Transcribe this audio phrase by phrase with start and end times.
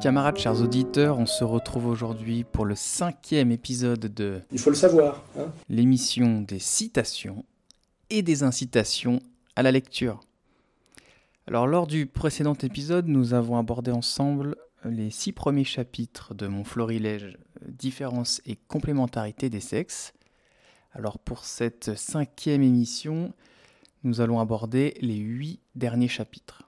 [0.00, 4.76] Camarades, chers auditeurs, on se retrouve aujourd'hui pour le cinquième épisode de Il faut le
[4.76, 5.22] savoir.
[5.38, 7.44] Hein l'émission des citations
[8.08, 9.20] et des incitations
[9.56, 10.20] à la lecture.
[11.46, 16.64] Alors lors du précédent épisode, nous avons abordé ensemble les six premiers chapitres de mon
[16.64, 20.14] florilège Différence et complémentarité des sexes.
[20.92, 23.34] Alors pour cette cinquième émission,
[24.02, 26.64] nous allons aborder les huit derniers chapitres.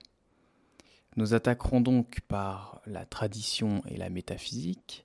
[1.17, 5.05] Nous attaquerons donc par la tradition et la métaphysique,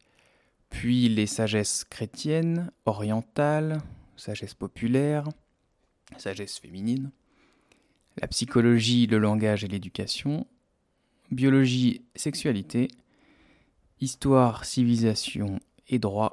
[0.70, 3.82] puis les sagesses chrétiennes, orientales,
[4.16, 5.28] sagesse populaire,
[6.18, 7.12] sagesse féminine,
[8.22, 10.48] la psychologie, le langage et l'éducation,
[11.30, 12.88] biologie, sexualité,
[14.00, 16.32] histoire, civilisation et droit,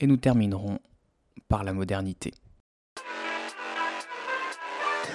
[0.00, 0.78] et nous terminerons
[1.48, 2.32] par la modernité.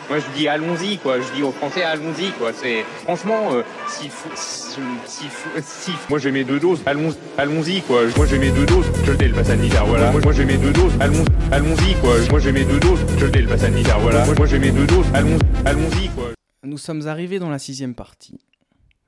[0.10, 2.54] Moi je dis allons-y quoi, je dis aux Français allons-y quoi.
[2.54, 3.52] C'est franchement
[3.90, 5.26] si, si,
[5.62, 8.04] si- moi j'ai mes deux doses, allons allons-y quoi.
[8.16, 10.12] Moi j'ai mes deux doses, je le dis le pass sanitaire voilà.
[10.14, 12.16] Moi j'ai mes deux doses, allons allons-y quoi.
[12.30, 14.26] Moi j'ai mes deux doses, je le dis le pass sanitaire voilà.
[14.34, 16.30] Moi j'ai mes deux doses, allons allons-y quoi.
[16.64, 18.40] Nous sommes arrivés dans la sixième partie,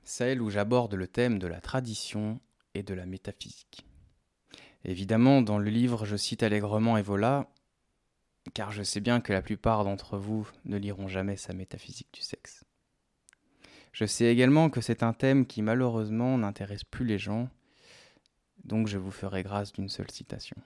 [0.04, 2.38] celle où j'aborde le thème de la tradition
[2.74, 3.86] et de la métaphysique.
[4.84, 7.46] Évidemment, dans le livre, je cite allègrement Evola,
[8.54, 12.22] car je sais bien que la plupart d'entre vous ne liront jamais sa métaphysique du
[12.22, 12.64] sexe.
[13.92, 17.48] Je sais également que c'est un thème qui malheureusement n'intéresse plus les gens,
[18.64, 20.56] donc je vous ferai grâce d'une seule citation.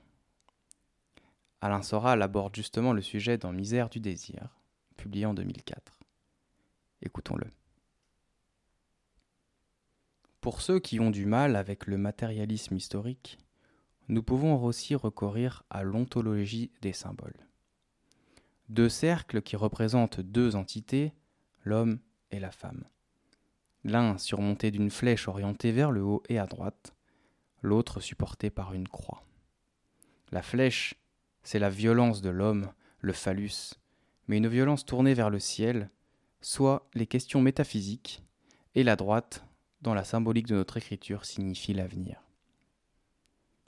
[1.61, 4.61] Alain Soral aborde justement le sujet dans Misère du désir,
[4.97, 5.99] publié en 2004.
[7.01, 7.47] Écoutons-le.
[10.43, 13.39] Pour ceux qui ont du mal avec le matérialisme historique,
[14.09, 17.47] nous pouvons aussi recourir à l'ontologie des symboles.
[18.69, 21.13] Deux cercles qui représentent deux entités,
[21.65, 21.99] l'homme
[22.31, 22.85] et la femme.
[23.85, 26.95] L'un surmonté d'une flèche orientée vers le haut et à droite,
[27.61, 29.23] l'autre supporté par une croix.
[30.33, 30.95] La flèche,
[31.43, 33.75] c'est la violence de l'homme, le phallus,
[34.29, 35.91] mais une violence tournée vers le ciel,
[36.41, 38.23] soit les questions métaphysiques,
[38.75, 39.45] et la droite,
[39.83, 42.23] dans la symbolique de notre écriture, signifie l'avenir.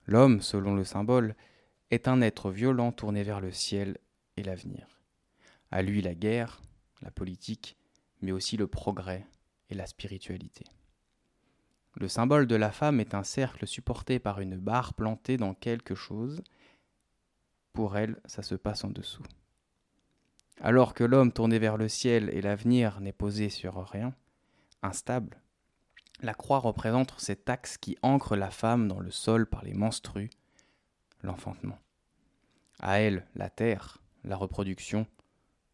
[0.07, 1.37] L'homme, selon le symbole,
[1.91, 3.99] est un être violent tourné vers le ciel
[4.43, 4.87] l'avenir.
[5.71, 6.63] À lui la guerre,
[7.03, 7.77] la politique,
[8.21, 9.27] mais aussi le progrès
[9.71, 10.65] et la spiritualité.
[11.95, 15.95] Le symbole de la femme est un cercle supporté par une barre plantée dans quelque
[15.95, 16.43] chose.
[17.73, 19.25] Pour elle, ça se passe en dessous.
[20.61, 24.15] Alors que l'homme tourné vers le ciel et l'avenir n'est posé sur rien,
[24.83, 25.41] instable,
[26.21, 30.31] la croix représente cet axe qui ancre la femme dans le sol par les menstrues,
[31.23, 31.79] l'enfantement.
[32.79, 35.07] À elle, la terre, la reproduction,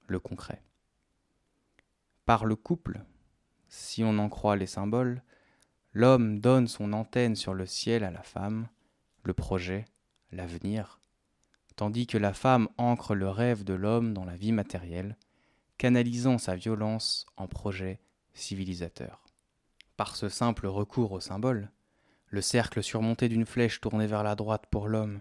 [0.07, 0.63] le concret.
[2.27, 3.03] Par le couple,
[3.69, 5.23] si on en croit les symboles,
[5.93, 8.69] l'homme donne son antenne sur le ciel à la femme,
[9.25, 9.87] le projet,
[10.31, 11.01] l'avenir,
[11.77, 15.17] tandis que la femme ancre le rêve de l'homme dans la vie matérielle,
[15.79, 18.01] canalisant sa violence en projet
[18.35, 19.25] civilisateur.
[19.97, 21.71] Par ce simple recours au symbole,
[22.29, 25.21] le cercle surmonté d'une flèche tournée vers la droite pour l'homme,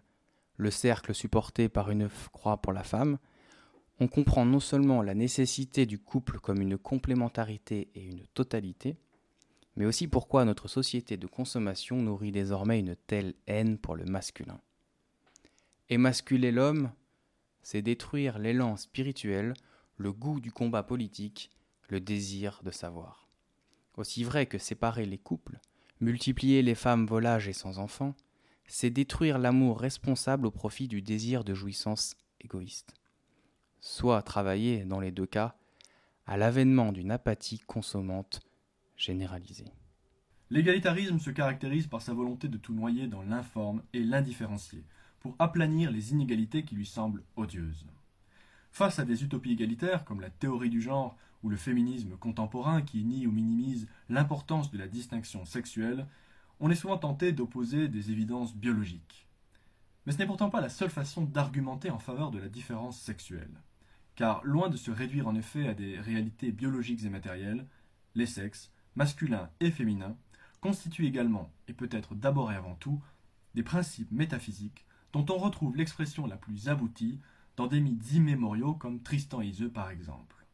[0.58, 3.18] le cercle supporté par une croix pour la femme,
[4.00, 8.98] on comprend non seulement la nécessité du couple comme une complémentarité et une totalité,
[9.76, 14.60] mais aussi pourquoi notre société de consommation nourrit désormais une telle haine pour le masculin.
[15.90, 16.92] Émasculer l'homme,
[17.64, 19.54] c'est détruire l'élan spirituel,
[19.98, 21.52] le goût du combat politique,
[21.90, 23.28] le désir de savoir.
[23.98, 25.60] Aussi vrai que séparer les couples,
[26.00, 28.16] multiplier les femmes volages et sans enfants,
[28.74, 32.96] c'est détruire l'amour responsable au profit du désir de jouissance égoïste.
[33.82, 35.58] Soit travailler, dans les deux cas,
[36.26, 38.40] à l'avènement d'une apathie consommante
[38.96, 39.74] généralisée.
[40.50, 44.86] L'égalitarisme se caractérise par sa volonté de tout noyer dans l'informe et l'indifférencié,
[45.20, 47.86] pour aplanir les inégalités qui lui semblent odieuses.
[48.72, 53.04] Face à des utopies égalitaires comme la théorie du genre ou le féminisme contemporain qui
[53.04, 56.08] nie ou minimise l'importance de la distinction sexuelle,
[56.62, 59.28] on est souvent tenté d'opposer des évidences biologiques.
[60.06, 63.62] Mais ce n'est pourtant pas la seule façon d'argumenter en faveur de la différence sexuelle.
[64.16, 67.66] Car loin de se réduire en effet à des réalités biologiques et matérielles,
[68.14, 70.16] les sexes, masculins et féminins,
[70.62, 73.02] constituent également, et peut-être d'abord et avant tout,
[73.56, 77.20] des principes métaphysiques dont on retrouve l'expression la plus aboutie
[77.58, 80.46] dans des mythes immémoriaux comme Tristan et Iseux par exemple.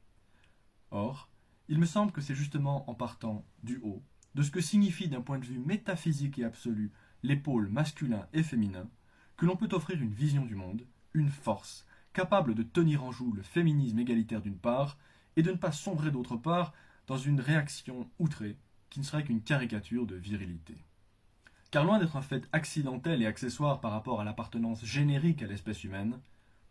[0.90, 1.30] Or,
[1.68, 4.02] il me semble que c'est justement en partant du haut,
[4.38, 6.92] de ce que signifie d'un point de vue métaphysique et absolu
[7.24, 8.88] les pôles masculin et féminin,
[9.36, 10.86] que l'on peut offrir une vision du monde,
[11.16, 15.00] une force, capable de tenir en joue le féminisme égalitaire d'une part,
[15.38, 16.76] et de ne pas sombrer d'autre part
[17.08, 18.58] dans une réaction outrée
[18.92, 20.78] qui ne serait qu'une caricature de virilité.
[21.72, 25.84] Car loin d'être un fait accidentel et accessoire par rapport à l'appartenance générique à l'espèce
[25.84, 26.20] humaine,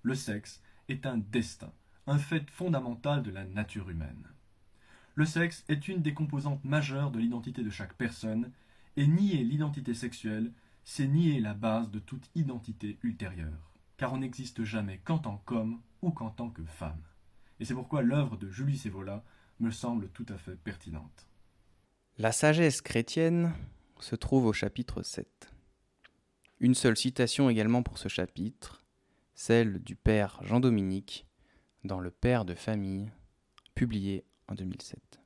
[0.02, 1.72] le sexe est un destin,
[2.06, 4.28] un fait fondamental de la nature humaine.
[5.16, 8.52] Le sexe est une des composantes majeures de l'identité de chaque personne,
[8.98, 10.52] et nier l'identité sexuelle,
[10.84, 15.80] c'est nier la base de toute identité ultérieure, car on n'existe jamais qu'en tant qu'homme
[16.02, 17.00] ou qu'en tant que femme.
[17.60, 19.24] Et c'est pourquoi l'œuvre de Julie Sévola
[19.58, 21.26] me semble tout à fait pertinente.
[22.18, 23.54] La sagesse chrétienne
[24.00, 25.50] se trouve au chapitre 7.
[26.60, 28.84] Une seule citation également pour ce chapitre,
[29.34, 31.26] celle du père Jean-Dominique
[31.84, 33.10] dans Le Père de famille,
[33.74, 35.20] publié en 2007.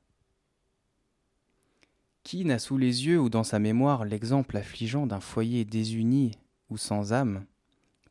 [2.23, 6.31] Qui n'a sous les yeux ou dans sa mémoire l'exemple affligeant d'un foyer désuni
[6.69, 7.45] ou sans âme,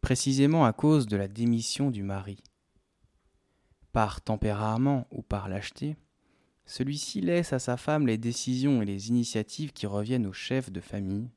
[0.01, 2.43] précisément à cause de la démission du mari?
[3.93, 5.97] Par tempérament ou par lâcheté,
[6.67, 10.81] celui-ci laisse à sa femme les décisions et les initiatives qui reviennent au chef de
[10.81, 11.29] famille.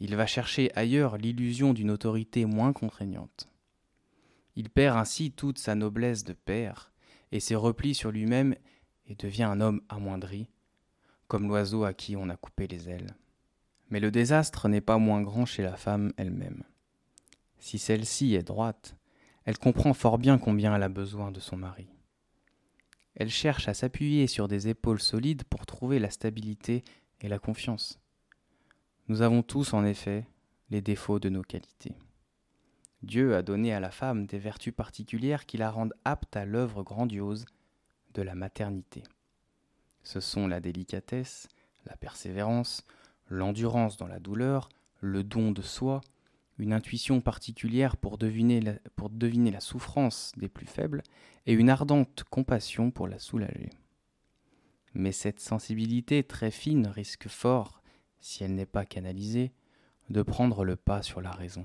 [0.00, 3.48] Il va chercher ailleurs l'illusion d'une autorité moins contraignante.
[4.56, 6.92] Il perd ainsi toute sa noblesse de père
[7.30, 8.56] et ses replis sur lui-même
[9.06, 10.48] et devient un homme amoindri,
[11.28, 13.14] comme l'oiseau à qui on a coupé les ailes.
[13.90, 16.62] Mais le désastre n'est pas moins grand chez la femme elle-même.
[17.58, 18.96] Si celle-ci est droite,
[19.44, 21.88] elle comprend fort bien combien elle a besoin de son mari.
[23.14, 26.82] Elle cherche à s'appuyer sur des épaules solides pour trouver la stabilité
[27.20, 28.00] et la confiance.
[29.08, 30.26] Nous avons tous, en effet,
[30.70, 31.94] les défauts de nos qualités.
[33.02, 36.82] Dieu a donné à la femme des vertus particulières qui la rendent apte à l'œuvre
[36.82, 37.44] grandiose
[38.14, 39.02] de la maternité.
[40.02, 41.48] Ce sont la délicatesse,
[41.86, 42.84] la persévérance,
[43.28, 44.68] l'endurance dans la douleur,
[45.00, 46.00] le don de soi,
[46.58, 51.02] une intuition particulière pour deviner, la, souffrance des plus faibles
[51.46, 53.70] et une ardente compassion pour la soulager.
[54.94, 57.82] Mais cette sensibilité très fine risque fort,
[58.20, 59.52] si elle n'est pas canalisée,
[60.10, 61.64] de prendre le pas sur la raison.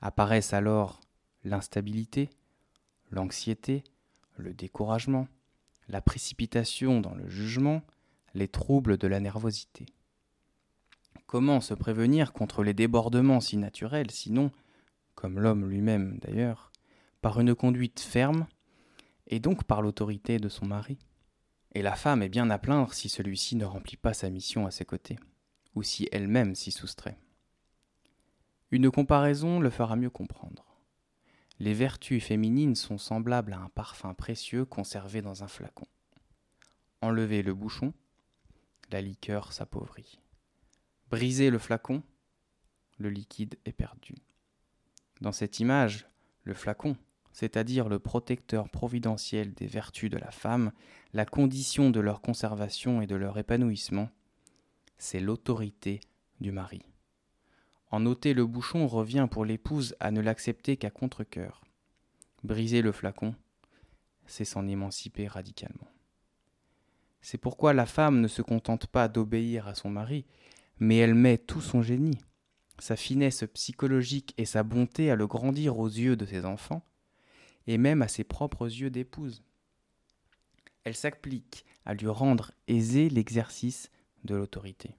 [0.00, 1.00] Apparaissent alors
[1.44, 2.30] l'instabilité,
[3.10, 3.84] l'anxiété,
[4.36, 5.28] le découragement,
[5.88, 7.82] la précipitation dans le jugement,
[8.34, 9.86] les troubles de la nervosité.
[11.26, 14.50] Comment se prévenir contre les débordements si naturels, sinon,
[15.14, 16.72] comme l'homme lui-même d'ailleurs,
[17.22, 18.46] par une conduite ferme,
[19.26, 20.98] et donc par l'autorité de son mari?
[21.72, 24.70] Et la femme est bien à plaindre si celui-ci ne remplit pas sa mission à
[24.70, 25.18] ses côtés,
[25.74, 27.16] ou si elle-même s'y soustrait.
[28.72, 30.69] Une comparaison le fera mieux comprendre.
[31.60, 35.86] Les vertus féminines sont semblables à un parfum précieux conservé dans un flacon.
[37.02, 37.92] Enlevez le bouchon,
[38.90, 40.18] la liqueur s'appauvrit.
[41.10, 42.02] Brisez le flacon,
[42.96, 44.14] le liquide est perdu.
[45.20, 46.06] Dans cette image,
[46.44, 46.96] le flacon,
[47.32, 50.72] c'est-à-dire le protecteur providentiel des vertus de la femme,
[51.12, 54.08] la condition de leur conservation et de leur épanouissement,
[54.96, 56.00] c'est l'autorité
[56.40, 56.89] du mari.
[57.90, 61.64] En ôter le bouchon revient pour l'épouse à ne l'accepter qu'à contre-coeur.
[62.44, 63.34] Briser le flacon,
[64.26, 65.88] c'est s'en émanciper radicalement.
[67.20, 70.24] C'est pourquoi la femme ne se contente pas d'obéir à son mari,
[70.78, 72.18] mais elle met tout son génie,
[72.78, 76.82] sa finesse psychologique et sa bonté à le grandir aux yeux de ses enfants,
[77.66, 79.42] et même à ses propres yeux d'épouse.
[80.84, 83.90] Elle s'applique à lui rendre aisé l'exercice
[84.24, 84.96] de l'autorité,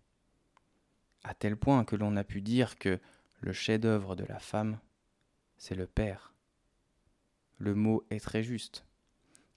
[1.23, 2.99] à tel point que l'on a pu dire que
[3.41, 4.79] le chef-d'œuvre de la femme,
[5.57, 6.33] c'est le père.
[7.57, 8.85] Le mot est très juste.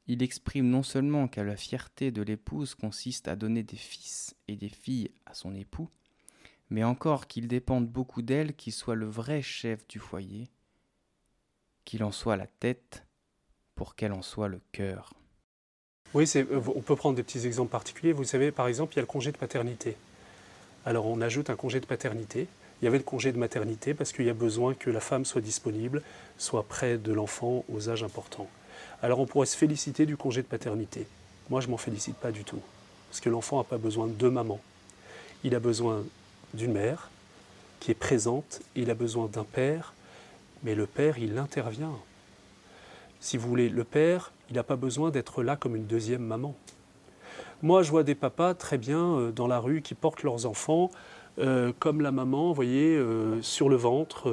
[0.06, 4.56] Il exprime non seulement que la fierté de l'épouse consiste à donner des fils et
[4.56, 5.88] des filles à son époux,
[6.68, 10.49] mais encore qu'il dépende beaucoup d'elle qu'il soit le vrai chef du foyer,
[11.85, 13.06] qu'il en soit la tête,
[13.75, 15.14] pour qu'elle en soit le cœur.
[16.12, 18.12] Oui, euh, on peut prendre des petits exemples particuliers.
[18.12, 19.97] Vous savez, par exemple, il y a le congé de paternité.
[20.87, 22.47] Alors on ajoute un congé de paternité.
[22.81, 25.25] Il y avait le congé de maternité parce qu'il y a besoin que la femme
[25.25, 26.03] soit disponible,
[26.38, 28.49] soit près de l'enfant aux âges importants.
[29.03, 31.07] Alors on pourrait se féliciter du congé de paternité.
[31.50, 32.61] Moi, je m'en félicite pas du tout.
[33.11, 34.61] Parce que l'enfant n'a pas besoin de deux mamans.
[35.43, 36.05] Il a besoin
[36.55, 37.11] d'une mère
[37.81, 39.93] qui est présente, il a besoin d'un père,
[40.62, 41.93] mais le père, il intervient.
[43.21, 46.55] Si vous voulez, le père, il n'a pas besoin d'être là comme une deuxième maman.
[47.64, 50.90] Moi, je vois des papas très bien euh, dans la rue qui portent leurs enfants
[51.38, 54.30] euh, comme la maman, vous voyez, euh, sur le ventre.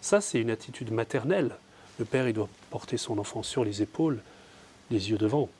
[0.00, 1.52] ça, c'est une attitude maternelle.
[2.00, 4.20] Le père, il doit porter son enfant sur les épaules,
[4.90, 5.50] les yeux devant.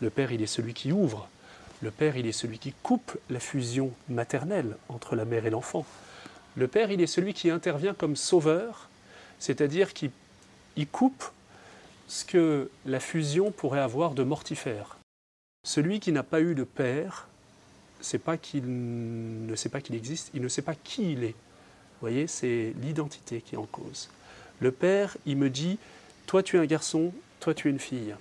[0.00, 1.28] Le père, il est celui qui ouvre.
[1.82, 5.84] Le père, il est celui qui coupe la fusion maternelle entre la mère et l'enfant.
[6.54, 8.88] Le père, il est celui qui intervient comme sauveur,
[9.40, 10.12] c'est-à-dire qui
[10.92, 11.24] coupe
[12.06, 14.99] ce que la fusion pourrait avoir de mortifère.
[15.62, 17.28] Celui qui n'a pas eu de père
[18.00, 21.34] c'est pas qu'il ne sait pas qu'il existe, il ne sait pas qui il est.
[21.34, 24.08] Vous voyez, c'est l'identité qui est en cause.
[24.58, 25.78] Le père, il me dit,
[26.26, 28.14] toi tu es un garçon, toi tu es une fille.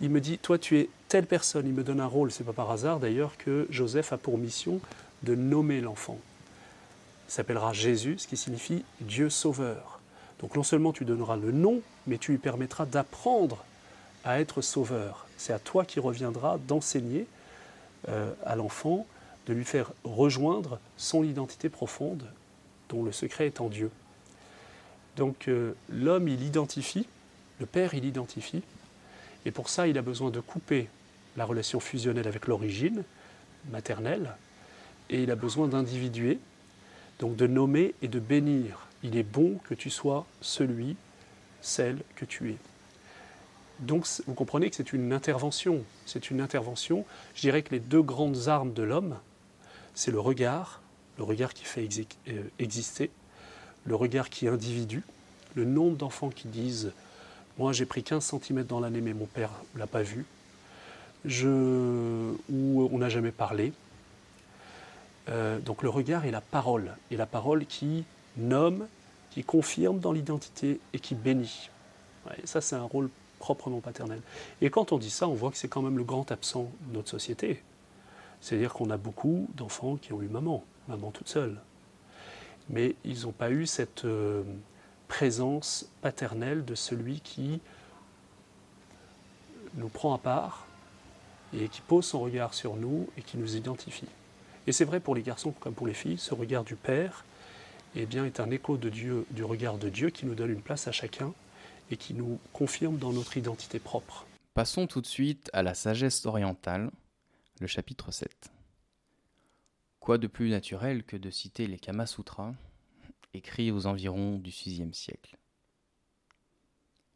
[0.00, 2.52] Il me dit, toi tu es telle personne, il me donne un rôle, c'est pas
[2.52, 4.80] par hasard d'ailleurs que Joseph a pour mission
[5.22, 6.18] de nommer l'enfant.
[7.28, 10.00] Il s'appellera Jésus, ce qui signifie Dieu sauveur.
[10.40, 13.64] Donc non seulement tu donneras le nom, mais tu lui permettras d'apprendre
[14.24, 15.27] à être sauveur.
[15.38, 17.26] C'est à toi qui reviendra d'enseigner
[18.08, 19.06] euh, à l'enfant,
[19.46, 22.24] de lui faire rejoindre son identité profonde,
[22.90, 23.90] dont le secret est en Dieu.
[25.16, 27.06] Donc euh, l'homme, il identifie,
[27.60, 28.62] le père, il identifie,
[29.46, 30.88] et pour ça, il a besoin de couper
[31.36, 33.04] la relation fusionnelle avec l'origine
[33.70, 34.34] maternelle,
[35.08, 36.38] et il a besoin d'individuer,
[37.20, 38.86] donc de nommer et de bénir.
[39.02, 40.96] Il est bon que tu sois celui,
[41.60, 42.56] celle que tu es.
[43.80, 45.82] Donc vous comprenez que c'est une intervention.
[46.06, 47.04] C'est une intervention.
[47.34, 49.16] Je dirais que les deux grandes armes de l'homme,
[49.94, 50.80] c'est le regard,
[51.16, 51.88] le regard qui fait
[52.28, 53.10] euh, exister,
[53.84, 55.02] le regard qui individue,
[55.54, 56.92] le nombre d'enfants qui disent
[57.58, 60.24] Moi j'ai pris 15 cm dans l'année, mais mon père ne l'a pas vu,
[61.24, 63.72] ou on n'a jamais parlé.
[65.28, 68.04] Euh, donc le regard et la parole, et la parole qui
[68.36, 68.86] nomme,
[69.30, 71.70] qui confirme dans l'identité et qui bénit.
[72.44, 74.20] ça c'est un rôle proprement paternel.
[74.60, 76.94] Et quand on dit ça, on voit que c'est quand même le grand absent de
[76.94, 77.62] notre société.
[78.40, 81.58] C'est-à-dire qu'on a beaucoup d'enfants qui ont eu maman, maman toute seule.
[82.70, 84.42] Mais ils n'ont pas eu cette euh,
[85.08, 87.60] présence paternelle de celui qui
[89.74, 90.66] nous prend à part
[91.54, 94.08] et qui pose son regard sur nous et qui nous identifie.
[94.66, 97.24] Et c'est vrai pour les garçons comme pour les filles, ce regard du Père
[97.96, 100.60] eh bien, est un écho de Dieu, du regard de Dieu qui nous donne une
[100.60, 101.32] place à chacun
[101.90, 104.26] et qui nous confirme dans notre identité propre.
[104.54, 106.90] Passons tout de suite à la sagesse orientale,
[107.60, 108.50] le chapitre 7.
[110.00, 112.54] Quoi de plus naturel que de citer les Kama Sutras,
[113.34, 115.36] écrits aux environs du VIe siècle?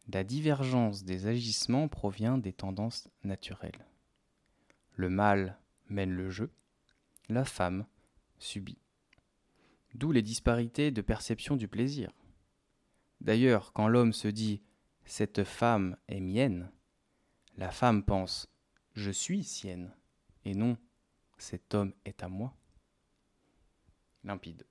[0.09, 3.87] La divergence des agissements provient des tendances naturelles.
[4.97, 6.50] Le mâle mène le jeu,
[7.29, 7.87] la femme
[8.38, 8.79] subit.
[9.95, 12.11] D'où les disparités de perception du plaisir.
[13.23, 14.62] D'ailleurs, quand l'homme se dit
[15.05, 16.73] Cette femme est mienne,
[17.57, 18.52] la femme pense
[18.95, 19.95] Je suis sienne,
[20.45, 20.76] et non
[21.38, 22.52] Cet homme est à moi.
[24.25, 24.67] Limpide.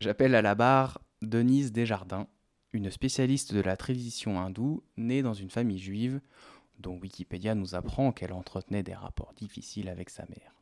[0.00, 2.26] J'appelle à la barre Denise Desjardins,
[2.72, 6.22] une spécialiste de la tradition hindoue née dans une famille juive
[6.78, 10.54] dont Wikipédia nous apprend qu'elle entretenait des rapports difficiles avec sa mère.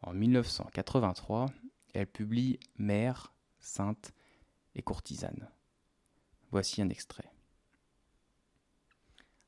[0.00, 1.46] En 1983,
[1.92, 4.12] elle publie Mère, Sainte
[4.76, 5.48] et Courtisane.
[6.50, 7.30] Voici un extrait.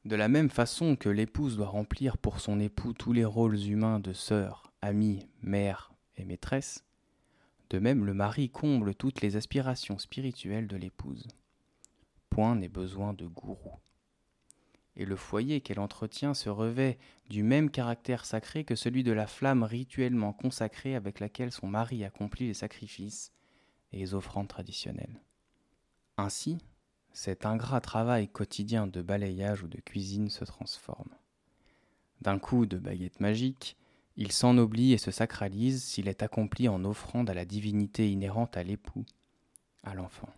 [0.05, 4.01] De la même façon que l'épouse doit remplir pour son époux tous les rôles humains
[4.01, 6.85] de sœur, amie, mère et maîtresse,
[7.71, 11.27] de même le mari comble toutes les aspirations spirituelles de l'épouse.
[12.31, 13.73] Point n'est besoin de gourou.
[14.97, 19.27] Et le foyer qu'elle entretient se revêt du même caractère sacré que celui de la
[19.27, 23.33] flamme rituellement consacrée avec laquelle son mari accomplit les sacrifices
[23.93, 25.21] et les offrandes traditionnelles.
[26.17, 26.59] Ainsi,
[27.19, 31.11] cet ingrat travail quotidien de balayage ou de cuisine se transforme.
[32.21, 33.77] D'un coup de baguette magique,
[34.17, 38.63] il s'ennoblit et se sacralise s'il est accompli en offrande à la divinité inhérente à
[38.63, 39.05] l'époux,
[39.83, 40.29] à l'enfant.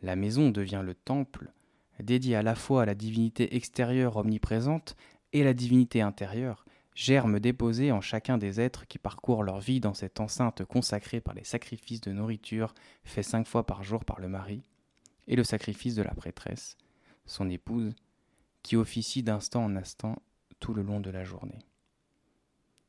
[0.00, 1.52] La maison devient le temple,
[2.00, 4.96] dédié à la fois à la divinité extérieure omniprésente
[5.34, 9.92] et la divinité intérieure, germe déposé en chacun des êtres qui parcourent leur vie dans
[9.92, 12.72] cette enceinte consacrée par les sacrifices de nourriture
[13.04, 14.62] faits cinq fois par jour par le mari,
[15.28, 16.76] et le sacrifice de la prêtresse,
[17.26, 17.94] son épouse,
[18.62, 20.20] qui officie d'instant en instant
[20.58, 21.60] tout le long de la journée.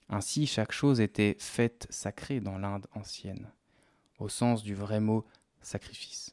[0.10, 3.52] Ainsi chaque chose était faite sacrée dans l'Inde ancienne,
[4.18, 5.26] au sens du vrai mot
[5.62, 6.32] sacrifice.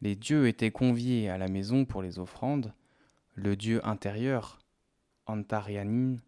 [0.00, 2.72] Les dieux étaient conviés à la maison pour les offrandes,
[3.34, 4.58] le dieu intérieur,
[5.26, 6.18] Antaryanin,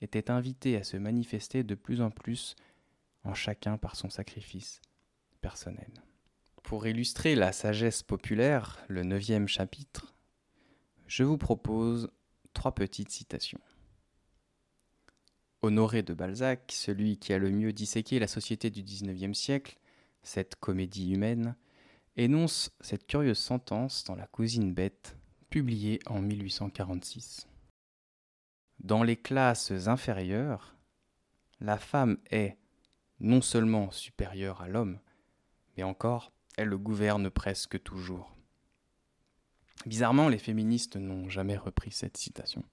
[0.00, 2.56] était invité à se manifester de plus en plus
[3.24, 4.80] en chacun par son sacrifice
[5.40, 5.90] personnel.
[6.66, 10.16] Pour illustrer la sagesse populaire, le neuvième chapitre,
[11.06, 12.10] je vous propose
[12.54, 13.60] trois petites citations.
[15.62, 19.78] Honoré de Balzac, celui qui a le mieux disséqué la société du XIXe siècle,
[20.24, 21.54] cette comédie humaine,
[22.16, 25.16] énonce cette curieuse sentence dans La cousine bête,
[25.50, 27.46] publiée en 1846.
[28.80, 30.74] Dans les classes inférieures,
[31.60, 32.58] la femme est
[33.20, 34.98] non seulement supérieure à l'homme,
[35.76, 38.30] mais encore elle le gouverne presque toujours.
[39.84, 42.64] Bizarrement, les féministes n'ont jamais repris cette citation.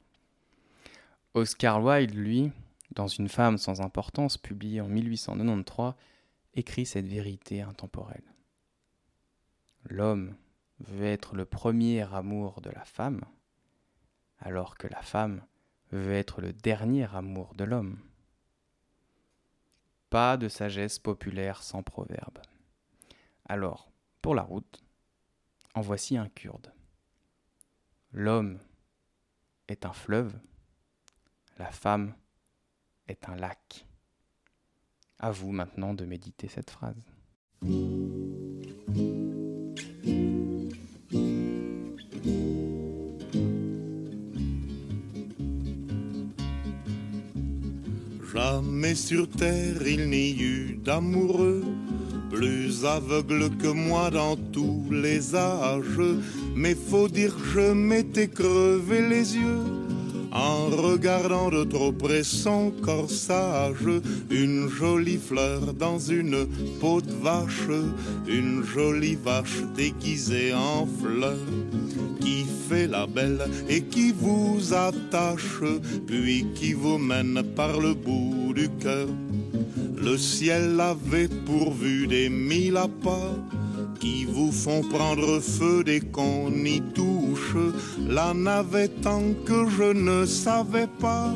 [1.34, 2.52] Oscar Wilde, lui,
[2.92, 5.94] dans Une femme sans importance, publiée en 1893,
[6.56, 8.24] écrit cette vérité intemporelle.
[9.86, 10.36] L'homme
[10.80, 13.22] veut être le premier amour de la femme,
[14.40, 15.44] alors que la femme
[15.92, 18.00] veut être le dernier amour de l'homme.
[20.10, 22.40] Pas de sagesse populaire sans proverbe.
[23.46, 24.84] Alors, pour la route,
[25.76, 26.74] en voici un kurde.
[28.12, 28.60] L'homme
[29.68, 30.40] est un fleuve,
[31.58, 32.14] la femme
[33.08, 33.86] est un lac.
[35.20, 37.02] À vous maintenant de méditer cette phrase.
[48.34, 51.64] Jamais sur terre il n'y eut d'amoureux
[52.34, 56.02] plus aveugle que moi dans tous les âges.
[56.56, 59.64] Mais faut dire que je m'étais crevé les yeux
[60.32, 63.88] en regardant de trop près son corsage.
[64.32, 66.48] Une jolie fleur dans une
[66.80, 67.70] peau de vache,
[68.28, 71.38] une jolie vache déguisée en fleur
[72.20, 75.62] qui fait la belle et qui vous attache,
[76.08, 79.08] puis qui vous mène par le bout du cœur.
[80.04, 83.38] Le ciel avait pourvu des mille appâts
[84.02, 87.56] qui vous font prendre feu dès qu'on y touche.
[88.10, 91.34] La navette tant que je ne savais pas,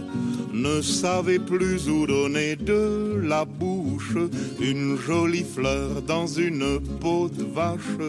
[0.51, 4.17] ne savais plus où donner de la bouche.
[4.59, 8.01] Une jolie fleur dans une peau de vache,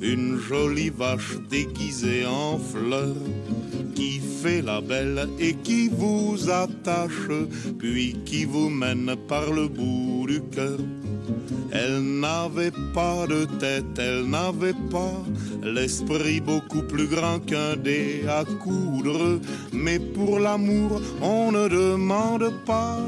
[0.00, 3.16] une jolie vache déguisée en fleur
[3.94, 7.30] qui fait la belle et qui vous attache,
[7.78, 10.78] puis qui vous mène par le bout du cœur.
[11.72, 15.22] Elle n'avait pas de tête, elle n'avait pas
[15.62, 19.40] l'esprit beaucoup plus grand qu'un dé à coudre,
[19.72, 22.98] mais pour l'amour on ne demande pas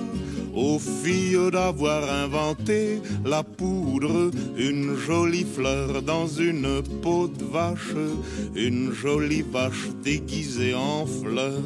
[0.56, 7.94] aux filles d'avoir inventé la poudre, une jolie fleur dans une peau de vache,
[8.54, 11.60] une jolie vache déguisée en fleur,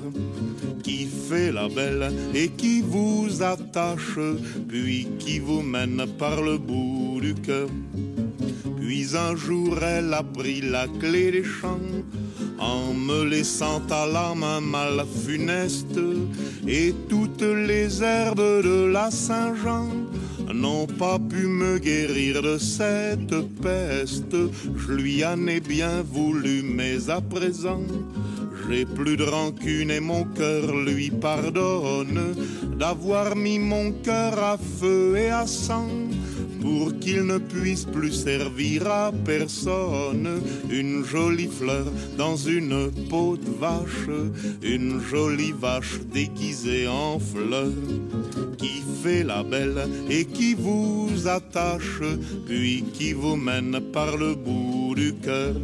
[0.82, 4.18] qui fait la belle et qui vous attache,
[4.68, 7.68] puis qui vous mène par le bout du cœur.
[8.76, 11.78] Puis un jour elle a pris la clé des champs
[12.60, 15.98] en me laissant à la main mal funeste
[16.68, 19.88] et toutes les herbes de la Saint-Jean
[20.52, 24.36] n'ont pas pu me guérir de cette peste.
[24.76, 27.82] Je lui en ai bien voulu, mais à présent,
[28.68, 32.34] j'ai plus de rancune et mon cœur lui pardonne
[32.78, 35.88] d'avoir mis mon cœur à feu et à sang
[36.60, 40.42] pour qu'il ne puisse plus servir à personne.
[40.70, 44.08] Une jolie fleur dans une peau de vache,
[44.62, 47.72] une jolie vache déguisée en fleur,
[48.58, 52.02] qui fait la belle et qui vous attache,
[52.46, 55.54] puis qui vous mène par le bout du cœur.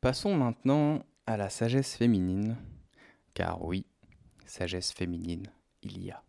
[0.00, 2.56] Passons maintenant à la sagesse féminine
[3.34, 3.86] car oui,
[4.46, 5.46] sagesse féminine,
[5.82, 6.22] il y a.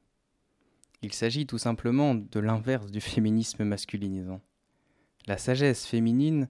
[1.02, 4.42] Il s'agit tout simplement de l'inverse du féminisme masculinisant.
[5.28, 6.50] La sagesse féminine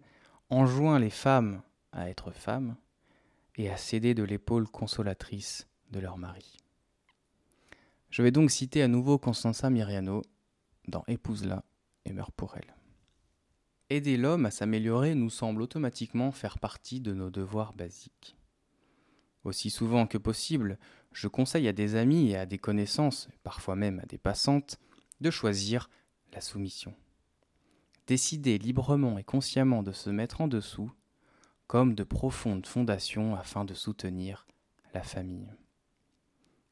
[0.50, 1.62] enjoint les femmes
[1.92, 2.76] à être femmes
[3.56, 6.58] et à céder de l'épaule consolatrice de leur mari.
[8.10, 10.22] Je vais donc citer à nouveau Constanza Miriano
[10.88, 11.63] dans Épouse-la
[12.06, 12.76] et meurt pour elle.
[13.89, 18.38] Aider l'homme à s'améliorer nous semble automatiquement faire partie de nos devoirs basiques.
[19.43, 20.77] Aussi souvent que possible,
[21.12, 24.79] je conseille à des amis et à des connaissances, parfois même à des passantes,
[25.21, 25.89] de choisir
[26.34, 26.93] la soumission.
[28.08, 30.91] Décider librement et consciemment de se mettre en dessous,
[31.67, 34.45] comme de profondes fondations afin de soutenir
[34.93, 35.49] la famille.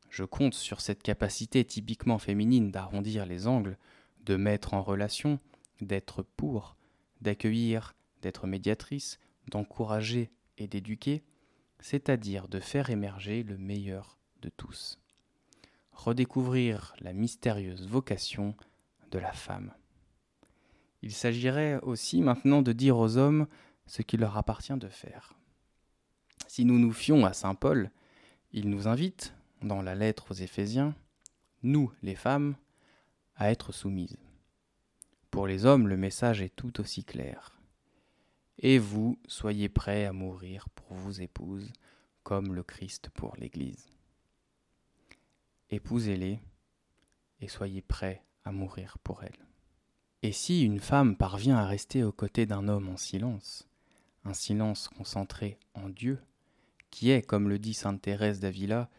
[0.10, 3.78] Je compte sur cette capacité typiquement féminine d'arrondir les angles,
[4.26, 5.40] de mettre en relation,
[5.80, 6.76] d'être pour,
[7.22, 11.24] d'accueillir, d'être médiatrice, d'encourager et d'éduquer,
[11.82, 15.00] c'est-à-dire de faire émerger le meilleur de tous.
[15.92, 18.56] Redécouvrir la mystérieuse vocation
[19.12, 19.74] de la femme.
[21.02, 23.48] Il s'agirait aussi maintenant de dire aux hommes
[23.88, 25.34] ce qu'il leur appartient de faire.
[26.48, 27.92] Si nous nous fions à Saint Paul,
[28.52, 30.96] il nous invite, dans la lettre aux Éphésiens,
[31.64, 32.56] nous, les femmes,
[33.36, 34.18] à être soumises.
[35.30, 37.61] Pour les hommes, le message est tout aussi clair
[38.62, 41.74] et vous soyez prêts à mourir pour vos épouses,
[42.24, 43.90] comme le Christ pour l'Église.
[45.72, 46.40] Épousez-les
[47.40, 49.48] et soyez prêts à mourir pour elles.
[50.22, 53.68] Et si une femme parvient à rester aux côtés d'un homme en silence,
[54.24, 56.20] un silence concentré en Dieu,
[56.92, 58.90] qui est, comme le dit sainte Thérèse d'Avila,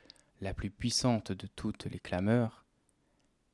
[0.41, 2.67] la plus puissante de toutes les clameurs,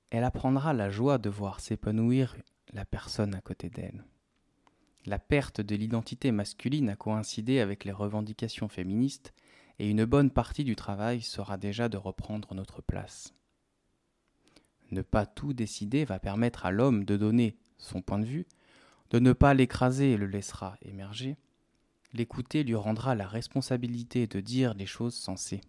[0.09, 2.35] elle apprendra la joie de voir s'épanouir
[2.73, 4.05] la personne à côté d'elle.
[5.09, 9.33] La perte de l'identité masculine a coïncidé avec les revendications féministes
[9.79, 13.33] et une bonne partie du travail sera déjà de reprendre notre place.
[14.90, 18.47] Ne pas tout décider va permettre à l'homme de donner son point de vue,
[19.09, 21.38] de ne pas l'écraser le laissera émerger,
[22.12, 25.62] l'écouter lui rendra la responsabilité de dire les choses sensées.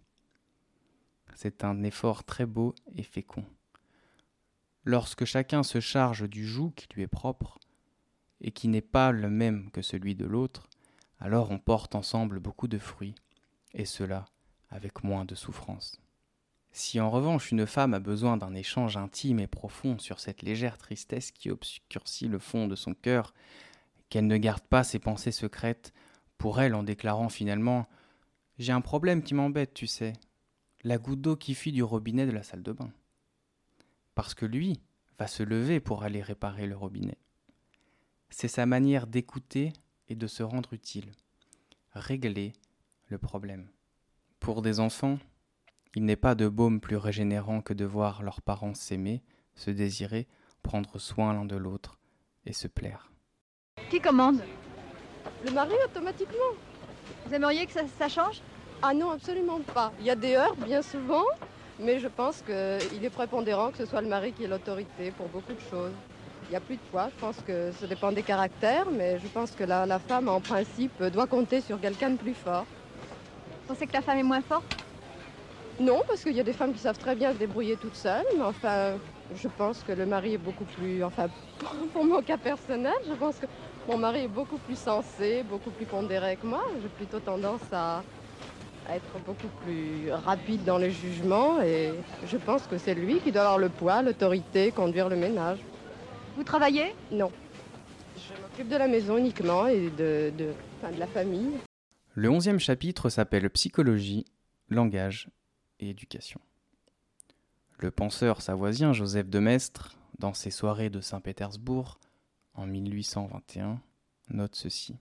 [1.34, 3.46] C'est un effort très beau et fécond.
[4.84, 7.58] Lorsque chacun se charge du joug qui lui est propre,
[8.40, 10.68] et qui n'est pas le même que celui de l'autre,
[11.18, 13.14] alors on porte ensemble beaucoup de fruits,
[13.74, 14.26] et cela
[14.70, 16.00] avec moins de souffrance.
[16.72, 20.78] Si en revanche une femme a besoin d'un échange intime et profond sur cette légère
[20.78, 23.34] tristesse qui obscurcit le fond de son cœur,
[24.08, 25.92] qu'elle ne garde pas ses pensées secrètes
[26.38, 27.88] pour elle en déclarant finalement
[28.58, 30.12] J'ai un problème qui m'embête, tu sais,
[30.82, 32.92] la goutte d'eau qui fuit du robinet de la salle de bain.
[34.14, 34.80] Parce que lui
[35.18, 37.18] va se lever pour aller réparer le robinet.
[38.30, 39.72] C'est sa manière d'écouter
[40.08, 41.10] et de se rendre utile,
[41.92, 42.52] régler
[43.08, 43.68] le problème.
[44.38, 45.18] Pour des enfants,
[45.94, 49.22] il n'est pas de baume plus régénérant que de voir leurs parents s'aimer,
[49.54, 50.28] se désirer,
[50.62, 51.98] prendre soin l'un de l'autre
[52.46, 53.10] et se plaire.
[53.90, 54.40] Qui commande?
[55.44, 56.54] Le mari automatiquement.
[57.26, 58.40] Vous aimeriez que ça, ça change?
[58.80, 59.92] Ah non, absolument pas.
[59.98, 61.24] Il y a des heures, bien souvent,
[61.78, 65.28] mais je pense qu'il est prépondérant que ce soit le mari qui ait l'autorité pour
[65.28, 65.92] beaucoup de choses.
[66.50, 69.28] Il n'y a plus de poids, je pense que ça dépend des caractères, mais je
[69.28, 72.66] pense que la, la femme, en principe, doit compter sur quelqu'un de plus fort.
[73.44, 74.64] Vous pensez que la femme est moins forte?
[75.78, 78.24] Non, parce qu'il y a des femmes qui savent très bien se débrouiller toutes seules,
[78.36, 78.98] mais enfin,
[79.32, 81.28] je pense que le mari est beaucoup plus, enfin,
[81.92, 83.46] pour mon cas personnel, je pense que
[83.86, 86.62] mon mari est beaucoup plus sensé, beaucoup plus pondéré que moi.
[86.82, 88.02] J'ai plutôt tendance à,
[88.88, 91.92] à être beaucoup plus rapide dans les jugements et
[92.24, 95.60] je pense que c'est lui qui doit avoir le poids, l'autorité, conduire le ménage.
[96.36, 96.94] Vous travaillez?
[97.10, 97.30] Non.
[98.16, 101.52] Je m'occupe de la maison uniquement et de, de, enfin, de la famille.
[102.14, 104.24] Le onzième chapitre s'appelle Psychologie,
[104.68, 105.28] langage
[105.80, 106.40] et éducation.
[107.78, 111.98] Le penseur savoisien Joseph de Maistre, dans ses soirées de Saint-Pétersbourg,
[112.54, 113.80] en 1821,
[114.28, 114.96] note ceci.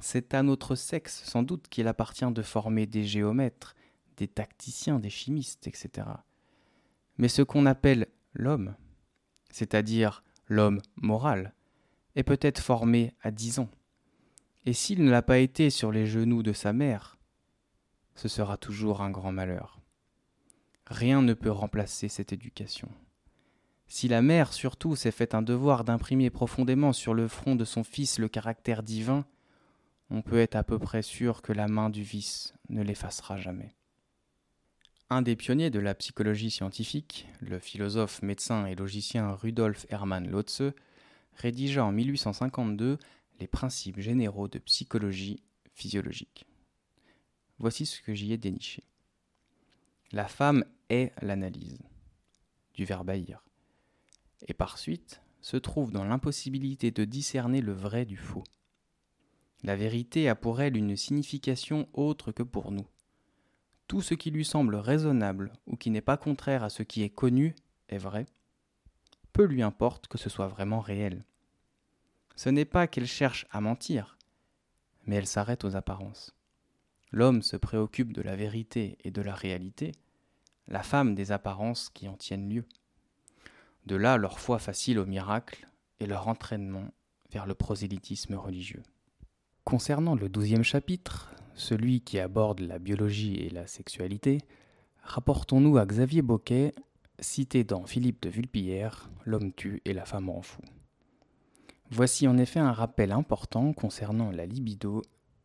[0.00, 3.74] C'est à notre sexe sans doute qu'il appartient de former des géomètres,
[4.16, 6.06] des tacticiens, des chimistes, etc.
[7.16, 8.74] Mais ce qu'on appelle l'homme,
[9.50, 11.54] c'est-à-dire l'homme moral,
[12.16, 13.70] est peut-être formé à dix ans.
[14.66, 17.18] Et s'il ne l'a pas été sur les genoux de sa mère,
[18.14, 19.80] ce sera toujours un grand malheur.
[20.86, 22.88] Rien ne peut remplacer cette éducation.
[23.86, 27.82] Si la mère surtout s'est fait un devoir d'imprimer profondément sur le front de son
[27.82, 29.24] fils le caractère divin,
[30.10, 33.74] on peut être à peu près sûr que la main du vice ne l'effacera jamais.
[35.12, 40.72] Un des pionniers de la psychologie scientifique, le philosophe, médecin et logicien Rudolf Hermann Lotze,
[41.34, 42.96] rédigea en 1852
[43.40, 45.42] les principes généraux de psychologie
[45.74, 46.46] physiologique.
[47.58, 48.84] Voici ce que j'y ai déniché.
[50.12, 51.82] La femme est l'analyse,
[52.74, 53.42] du verbe haïr,
[54.46, 58.44] et par suite se trouve dans l'impossibilité de discerner le vrai du faux.
[59.64, 62.86] La vérité a pour elle une signification autre que pour nous.
[63.90, 67.10] Tout ce qui lui semble raisonnable ou qui n'est pas contraire à ce qui est
[67.10, 67.56] connu
[67.88, 68.26] est vrai.
[69.32, 71.24] Peu lui importe que ce soit vraiment réel.
[72.36, 74.16] Ce n'est pas qu'elle cherche à mentir,
[75.06, 76.36] mais elle s'arrête aux apparences.
[77.10, 79.90] L'homme se préoccupe de la vérité et de la réalité,
[80.68, 82.66] la femme des apparences qui en tiennent lieu.
[83.86, 86.94] De là leur foi facile au miracle et leur entraînement
[87.32, 88.84] vers le prosélytisme religieux.
[89.64, 94.38] Concernant le douzième chapitre, celui qui aborde la biologie et la sexualité,
[95.02, 96.72] rapportons-nous à Xavier Boquet,
[97.20, 100.62] cité dans Philippe de Vulpillère, L'homme tue et la femme rend fou.
[101.90, 105.02] Voici en effet un rappel important concernant la libido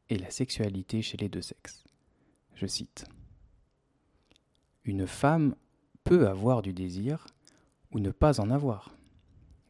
[0.10, 1.84] et la sexualité chez les deux sexes.
[2.56, 3.06] Je cite.
[4.86, 5.56] Une femme
[6.04, 7.28] peut avoir du désir
[7.92, 8.96] ou ne pas en avoir.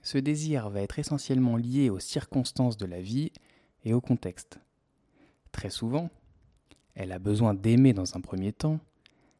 [0.03, 3.31] Ce désir va être essentiellement lié aux circonstances de la vie
[3.84, 4.60] et au contexte.
[5.51, 6.12] Très souvent,
[6.95, 8.79] elle a besoin d'aimer dans un premier temps,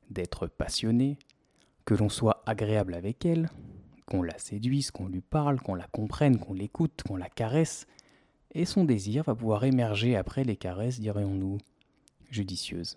[0.10, 1.18] d'être passionnée,
[1.86, 3.50] que l'on soit agréable avec elle,
[4.06, 7.88] qu'on la séduise, qu'on lui parle, qu'on la comprenne, qu'on l'écoute, qu'on la caresse,
[8.54, 11.58] et son désir va pouvoir émerger après les caresses, dirions-nous,
[12.30, 12.96] judicieuses.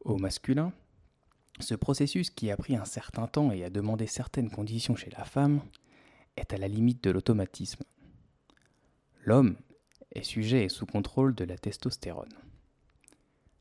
[0.00, 0.72] Au masculin,
[1.60, 5.24] ce processus qui a pris un certain temps et a demandé certaines conditions chez la
[5.24, 5.60] femme
[6.36, 7.82] est à la limite de l'automatisme.
[9.24, 9.56] L'homme
[10.14, 12.32] est sujet et sous contrôle de la testostérone.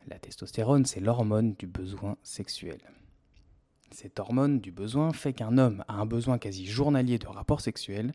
[0.07, 2.79] La testostérone, c'est l'hormone du besoin sexuel.
[3.91, 8.13] Cette hormone du besoin fait qu'un homme a un besoin quasi journalier de rapports sexuels,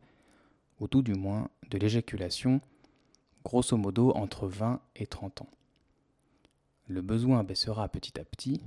[0.81, 2.63] ou tout du moins de l'éjaculation,
[3.45, 5.51] grosso modo entre 20 et 30 ans.
[6.89, 8.63] Le besoin baissera petit à petit,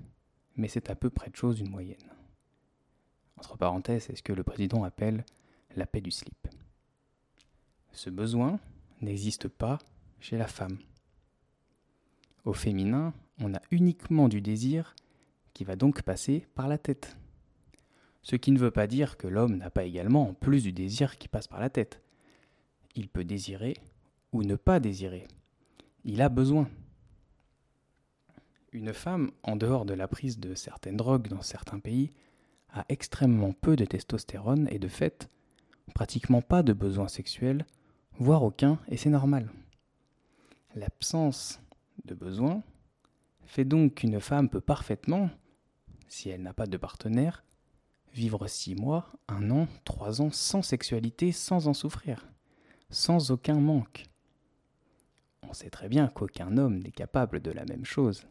[0.56, 2.12] mais c'est à peu près de chose une moyenne.
[3.38, 5.26] Entre parenthèses, c'est ce que le président appelle
[5.76, 6.48] la paix du slip.
[7.92, 8.60] Ce besoin
[9.02, 9.80] n'existe pas
[10.20, 10.78] chez la femme.
[12.46, 14.96] Au féminin, on a uniquement du désir
[15.54, 17.18] qui va donc passer par la tête.
[18.22, 21.18] Ce qui ne veut pas dire que l'homme n'a pas également en plus du désir
[21.18, 22.02] qui passe par la tête.
[22.96, 23.76] Il peut désirer
[24.32, 25.28] ou ne pas désirer.
[26.04, 26.70] Il a besoin.
[28.72, 32.12] Une femme, en dehors de la prise de certaines drogues dans certains pays,
[32.70, 35.30] a extrêmement peu de testostérone et de fait,
[35.96, 37.66] pratiquement pas de besoin sexuel,
[38.20, 39.50] voire aucun, et c'est normal.
[40.76, 41.62] L'absence
[42.06, 42.64] de besoin
[43.46, 45.30] fait donc qu'une femme peut parfaitement,
[46.08, 47.44] si elle n'a pas de partenaire,
[48.14, 52.28] vivre six mois, un an, trois ans sans sexualité, sans en souffrir,
[52.90, 54.06] sans aucun manque.
[55.44, 58.26] On sait très bien qu'aucun homme n'est capable de la même chose.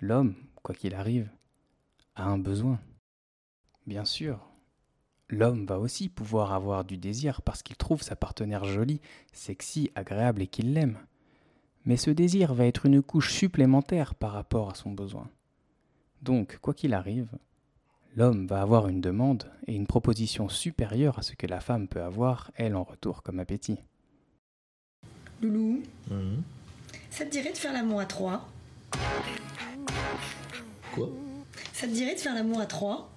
[0.00, 1.30] L'homme, quoi qu'il arrive,
[2.14, 2.80] a un besoin.
[3.86, 4.46] Bien sûr,
[5.28, 9.00] l'homme va aussi pouvoir avoir du désir parce qu'il trouve sa partenaire jolie,
[9.32, 10.98] sexy, agréable et qu'il l'aime.
[11.90, 15.28] Mais ce désir va être une couche supplémentaire par rapport à son besoin.
[16.22, 17.26] Donc, quoi qu'il arrive,
[18.14, 22.00] l'homme va avoir une demande et une proposition supérieure à ce que la femme peut
[22.00, 23.80] avoir, elle, en retour comme appétit.
[25.42, 25.82] Loulou,
[27.10, 28.48] ça te dirait de faire l'amour à trois?
[30.94, 31.08] Quoi?
[31.72, 33.10] Ça te dirait de faire l'amour à trois?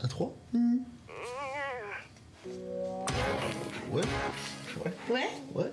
[0.00, 0.34] À trois?
[0.52, 0.60] Ouais.
[3.92, 4.02] Ouais.
[5.08, 5.28] Ouais?
[5.54, 5.70] Ouais.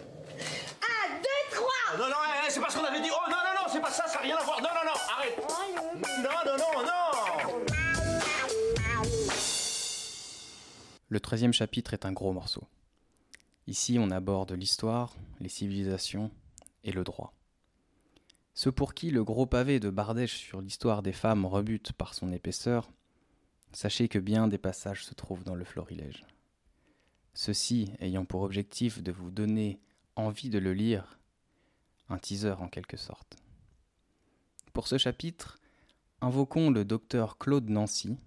[1.98, 3.10] Non, non, eh, c'est pas ce qu'on avait dit.
[3.12, 4.62] Oh, non, non, non, c'est pas ça, ça n'a rien à voir.
[4.62, 5.36] Non, non, non, arrête.
[6.22, 7.66] Non, non, non, non.
[11.10, 12.68] Le treizième chapitre est un gros morceau.
[13.66, 16.30] Ici, on aborde l'histoire, les civilisations
[16.84, 17.34] et le droit.
[18.54, 22.32] Ceux pour qui le gros pavé de Bardèche sur l'histoire des femmes rebute par son
[22.32, 22.92] épaisseur,
[23.72, 26.26] sachez que bien des passages se trouvent dans le florilège.
[27.34, 29.80] Ceci ayant pour objectif de vous donner
[30.16, 31.17] envie de le lire,
[32.10, 33.38] un teaser en quelque sorte.
[34.74, 35.60] Pour ce chapitre,
[36.22, 38.18] invoquons le docteur Claude Nancy,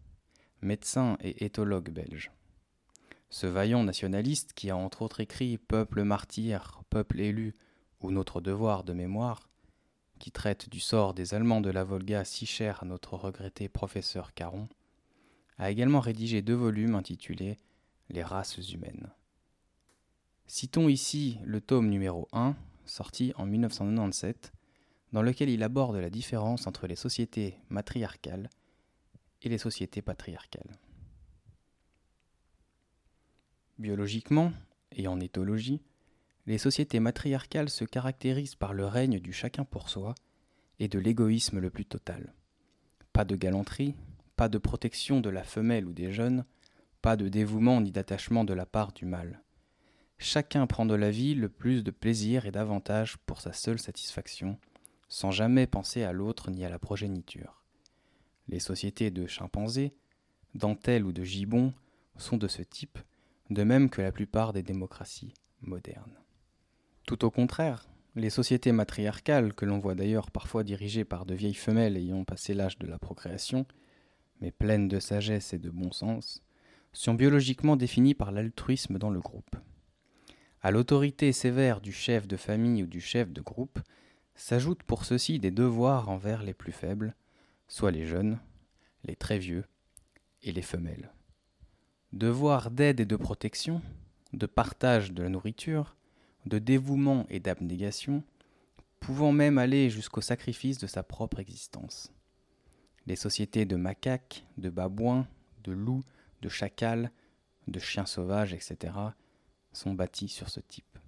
[0.63, 2.31] médecin et éthologue belge.
[3.31, 7.55] Ce vaillant nationaliste qui a entre autres écrit Peuple martyr, peuple élu
[8.01, 9.49] ou Notre devoir de mémoire,
[10.19, 14.35] qui traite du sort des Allemands de la Volga si cher à notre regretté professeur
[14.35, 14.69] Caron,
[15.59, 17.57] a également rédigé deux volumes intitulés
[18.09, 19.11] Les races humaines.
[20.47, 22.57] Citons ici le tome numéro 1,
[22.91, 24.53] sorti en 1997,
[25.13, 28.51] dans lequel il aborde la différence entre les sociétés matriarcales
[29.43, 30.79] et les sociétés patriarcales.
[33.79, 34.53] Biologiquement
[34.93, 35.81] et en éthologie,
[36.47, 40.15] les sociétés matriarcales se caractérisent par le règne du chacun pour soi
[40.79, 42.35] et de l'égoïsme le plus total.
[43.13, 43.95] Pas de galanterie,
[44.37, 46.45] pas de protection de la femelle ou des jeunes,
[47.03, 49.43] pas de dévouement ni d'attachement de la part du mâle.
[50.23, 54.59] Chacun prend de la vie le plus de plaisir et d'avantage pour sa seule satisfaction,
[55.09, 57.65] sans jamais penser à l'autre ni à la progéniture.
[58.47, 59.95] Les sociétés de chimpanzés,
[60.55, 61.73] dentelles ou de gibbons
[62.19, 62.99] sont de ce type,
[63.49, 66.19] de même que la plupart des démocraties modernes.
[67.07, 71.55] Tout au contraire, les sociétés matriarcales, que l'on voit d'ailleurs parfois dirigées par de vieilles
[71.55, 73.65] femelles ayant passé l'âge de la procréation,
[74.43, 76.43] mais pleines de sagesse et de bon sens,
[76.93, 79.57] sont biologiquement définies par l'altruisme dans le groupe.
[80.63, 83.79] À l'autorité sévère du chef de famille ou du chef de groupe
[84.35, 87.15] s'ajoutent pour ceux-ci des devoirs envers les plus faibles,
[87.67, 88.39] soit les jeunes,
[89.05, 89.65] les très vieux
[90.43, 91.13] et les femelles.
[92.13, 93.81] Devoirs d'aide et de protection,
[94.35, 95.97] de partage de la nourriture,
[96.45, 98.23] de dévouement et d'abnégation,
[98.99, 102.13] pouvant même aller jusqu'au sacrifice de sa propre existence.
[103.07, 105.27] Les sociétés de macaques, de babouins,
[105.65, 106.05] de loups,
[106.43, 107.11] de chacals,
[107.67, 108.93] de chiens sauvages, etc.,
[109.73, 110.99] sont bâties sur ce type.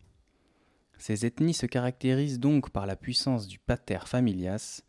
[0.99, 4.83] Ces ethnies se caractérisent donc par la puissance du pater familias,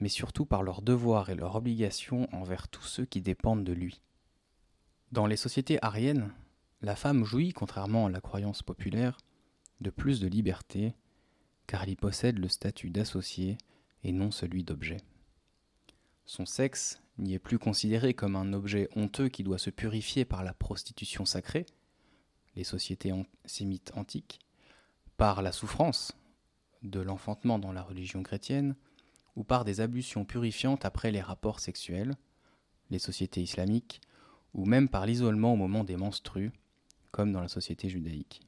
[0.00, 4.00] mais surtout par leurs devoirs et leurs obligations envers tous ceux qui dépendent de lui.
[5.12, 6.32] Dans les sociétés ariennes,
[6.80, 9.18] la femme jouit, contrairement à la croyance populaire,
[9.80, 10.94] de plus de liberté,
[11.66, 13.56] car elle y possède le statut d'associé
[14.02, 14.98] et non celui d'objet.
[16.24, 20.42] Son sexe n'y est plus considéré comme un objet honteux qui doit se purifier par
[20.42, 21.66] la prostitution sacrée,
[22.56, 23.12] les sociétés
[23.44, 24.40] sémites antiques,
[25.16, 26.12] par la souffrance
[26.82, 28.74] de l'enfantement dans la religion chrétienne,
[29.36, 32.16] ou par des ablutions purifiantes après les rapports sexuels,
[32.90, 34.00] les sociétés islamiques,
[34.52, 36.52] ou même par l'isolement au moment des menstrues,
[37.10, 38.42] comme dans la société judaïque.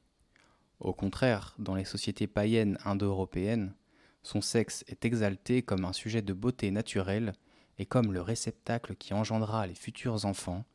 [0.79, 3.73] Au contraire, dans les sociétés païennes indo-européennes,
[4.23, 7.33] son sexe est exalté comme un sujet de beauté naturelle
[7.77, 10.65] et comme le réceptacle qui engendra les futurs enfants,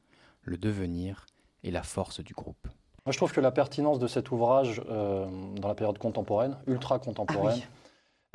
[0.43, 1.27] le devenir
[1.63, 2.69] et la force du groupe.
[3.11, 5.27] Moi, je trouve que la pertinence de cet ouvrage euh,
[5.61, 7.59] dans la période contemporaine, ultra contemporaine,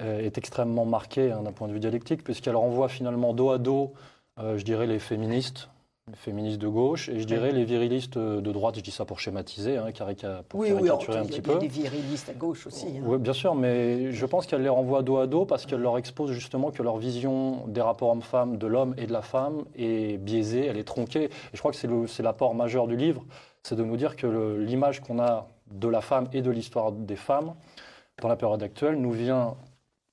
[0.01, 3.57] euh, est extrêmement marquée hein, d'un point de vue dialectique, puisqu'elle renvoie finalement dos à
[3.57, 3.93] dos,
[4.37, 5.69] euh, je dirais, les féministes,
[6.09, 9.21] les féministes de gauche, et je dirais les virilistes de droite, je dis ça pour
[9.21, 11.59] schématiser, hein, carica- pour Oui, oui, caricaturer un petit il y a peu.
[11.61, 12.85] des virilistes à gauche aussi.
[12.97, 13.01] hein.
[13.05, 15.97] Oui, bien sûr, mais je pense qu'elle les renvoie dos à dos parce qu'elle leur
[15.97, 20.17] expose justement que leur vision des rapports hommes-femmes, de l'homme et de la femme est
[20.17, 21.23] biaisée, elle est tronquée.
[21.27, 23.23] Et je crois que c'est l'apport majeur du livre,
[23.65, 27.15] c'est de nous dire que l'image qu'on a de la femme et de l'histoire des
[27.15, 27.55] femmes
[28.21, 29.55] dans la période actuelle nous vient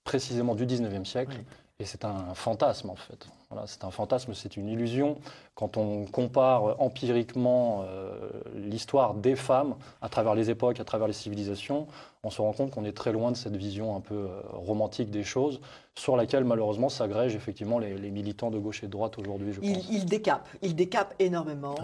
[0.05, 1.37] précisément du 19e siècle.
[1.79, 3.27] Et c'est un fantasme en fait.
[3.51, 5.19] Voilà, c'est un fantasme, c'est une illusion.
[5.55, 11.12] Quand on compare empiriquement euh, l'histoire des femmes à travers les époques, à travers les
[11.12, 11.87] civilisations,
[12.23, 15.11] on se rend compte qu'on est très loin de cette vision un peu euh, romantique
[15.11, 15.61] des choses,
[15.95, 19.61] sur laquelle malheureusement s'agrègent effectivement les, les militants de gauche et de droite aujourd'hui, je
[19.62, 19.88] Il, pense.
[19.91, 21.75] il décape, il décape énormément.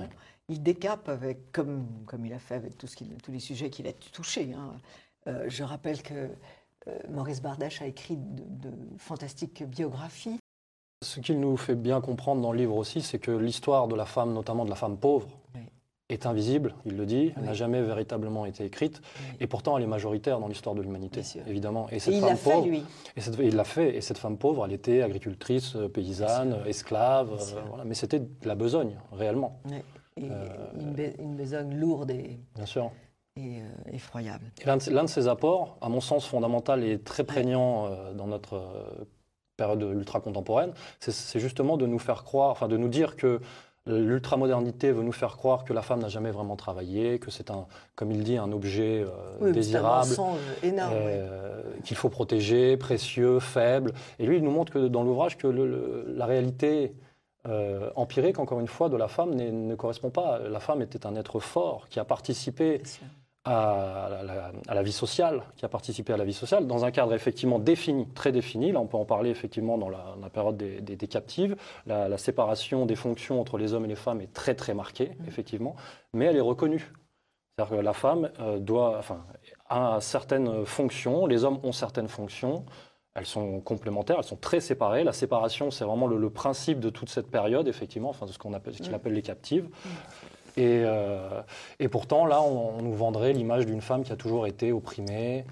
[0.50, 3.68] Il décape avec, comme, comme il a fait avec tout ce qu'il- tous les sujets
[3.70, 4.52] qu'il a touchés.
[4.56, 4.72] hein.
[5.26, 10.38] Euh, je rappelle que euh, Maurice Bardèche a écrit de, de fantastiques biographies.
[11.04, 14.06] Ce qu'il nous fait bien comprendre dans le livre aussi, c'est que l'histoire de la
[14.06, 15.28] femme, notamment de la femme pauvre,
[16.08, 19.02] est invisible, il le dit, elle n'a jamais véritablement été écrite,
[19.40, 21.86] et pourtant elle est majoritaire dans l'histoire de l'humanité, évidemment.
[21.90, 22.82] Et cette il femme l'a fait, pauvre, lui.
[23.14, 27.60] Et cette- il l'a fait, et cette femme pauvre, elle était agricultrice, paysanne, esclave, euh,
[27.68, 27.84] voilà.
[27.84, 29.60] mais c'était de la besogne, réellement.
[30.18, 30.46] Et Euh,
[30.80, 32.90] une, be- une besogne lourde et, Bien sûr.
[33.36, 34.44] et, euh, effroyable.
[34.66, 38.60] L'un de, de ces apports, à mon sens fondamental et très prégnant euh, dans notre
[39.56, 43.40] période ultra-contemporaine, c'est- c'est justement de nous faire croire, enfin de nous dire que
[43.86, 47.66] l'ultramodernité veut nous faire croire que la femme n'a jamais vraiment travaillé, que c'est un,
[47.96, 49.08] comme il dit, un objet euh,
[49.40, 50.14] Oui, désirable,
[51.84, 53.92] qu'il faut protéger, précieux, faible.
[54.18, 56.92] Et lui, il nous montre que dans l'ouvrage que le- le- la réalité
[57.46, 60.38] euh, empirique, encore une fois, de la femme ne correspond pas.
[60.38, 62.82] La femme était un être fort qui a participé
[63.44, 66.84] à la, la- à la vie sociale, qui a participé à la vie sociale dans
[66.84, 68.72] un cadre effectivement défini, très défini.
[68.72, 71.56] Là, on peut en parler effectivement dans la, dans la période des, des- des captives.
[71.86, 75.12] La, la séparation des fonctions entre les hommes et les femmes est très très marquée,
[75.26, 75.76] effectivement,
[76.12, 76.92] mais elle est reconnue.
[77.56, 79.24] C'est-à-dire que la femme euh, doit, enfin,
[79.68, 82.64] a certaines fonctions, les hommes ont certaines fonctions.
[83.18, 85.04] Elles sont complémentaires, elles sont très séparées.
[85.04, 88.38] La séparation, c'est vraiment le, le principe de toute cette période, effectivement, enfin, de ce
[88.38, 89.68] qu'on appelle, ce qu'il appelle les captives.
[90.56, 91.40] Et, euh,
[91.78, 95.44] et pourtant, là, on, on nous vendrait l'image d'une femme qui a toujours été opprimée,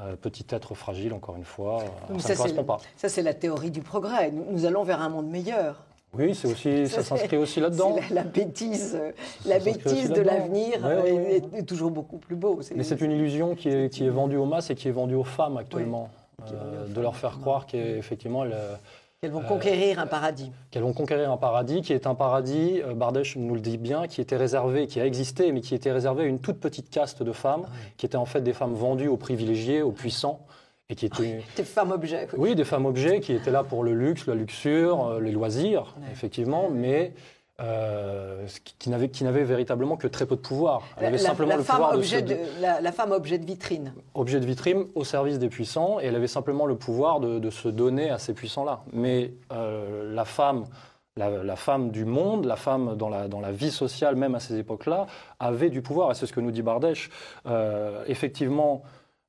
[0.00, 1.82] euh, petit être fragile, encore une fois.
[2.10, 2.78] Euh, ça ça, ne correspond pas.
[2.96, 4.30] Ça, c'est la théorie du progrès.
[4.30, 5.82] Nous, nous allons vers un monde meilleur.
[6.16, 7.96] Oui, c'est aussi, ça s'inscrit aussi là-dedans.
[8.10, 8.98] La, la bêtise,
[9.44, 11.42] la bêtise de l'avenir Ouais, ouais, ouais.
[11.54, 12.60] est, est toujours beaucoup plus beau.
[12.74, 15.14] Mais c'est une illusion qui est, qui est vendue aux masses et qui est vendue
[15.16, 16.08] aux femmes actuellement.
[16.52, 18.56] Euh, de leur faire croire qu'effectivement, elles,
[19.20, 20.52] Qu'elles vont euh, conquérir un paradis.
[20.70, 24.06] qu'elles vont conquérir un paradis qui est un paradis, euh, Bardèche nous le dit bien,
[24.06, 27.22] qui était réservé, qui a existé, mais qui était réservé à une toute petite caste
[27.22, 30.40] de femmes, qui étaient en fait des femmes vendues aux privilégiés, aux puissants,
[30.90, 31.42] et qui étaient...
[31.56, 32.28] Des femmes objets.
[32.36, 36.68] Oui, des femmes objets qui étaient là pour le luxe, la luxure, les loisirs, effectivement,
[36.70, 37.14] mais
[37.60, 38.46] euh,
[38.78, 40.82] qui, n'avaient véritablement que très peu de pouvoir.
[40.96, 43.12] Elle La, avait la- simplement la le femme pouvoir de objet de, la, la femme
[43.12, 43.92] objet de vitrine.
[44.14, 47.50] objet de vitrine au service des puissants et elle avait simplement le pouvoir de, de
[47.50, 48.80] se donner à ces puissants-là.
[48.92, 50.64] Mais euh, la femme,
[51.16, 54.40] la, la femme du monde, la femme dans la, dans la vie sociale, même à
[54.40, 55.06] ces époques-là,
[55.38, 56.10] avait du pouvoir.
[56.10, 57.08] Et c'est ce que nous dit Bardèche.
[57.46, 58.82] Euh, effectivement,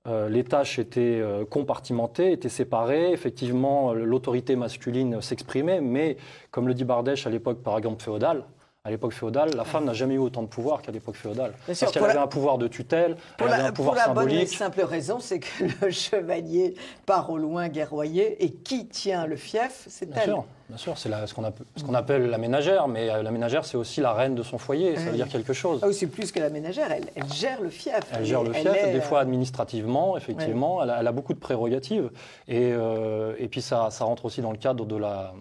[0.08, 3.12] euh, les tâches étaient euh, compartimentées, étaient séparées.
[3.12, 6.18] Effectivement, euh, l'autorité masculine s'exprimait, mais
[6.52, 8.44] comme le dit Bardèche à l'époque, par exemple, féodale,
[8.84, 11.54] à l'époque féodale, la femme n'a jamais eu autant de pouvoir qu'à l'époque féodale.
[11.66, 13.96] Bien Parce qu'elle avait la- un pouvoir de tutelle, Pour elle avait la, un pouvoir
[13.96, 14.58] pour la bonne et symbolique.
[14.58, 15.48] simple raison, c'est que
[15.86, 16.76] le chevalier
[17.08, 20.24] part au loin guerroyer et qui tient le fief, c'est elle.
[20.26, 23.32] sûr, bien sûr, c'est ce qu'on appelle, ce qu'on appelle la ménagère, mais euh, la
[23.32, 25.80] ménagère, c'est aussi la reine de son foyer, ça veut dire quelque chose.
[25.84, 28.00] Ah c'est plus que la ménagère, elle, elle gère le fief.
[28.12, 31.34] Elle gère le fief, est, des euh, fois administrativement, effectivement, elle, a, elle a beaucoup
[31.34, 32.10] de prérogatives.
[32.48, 35.34] Et, euh, et puis ça, ça rentre aussi dans le cadre de la,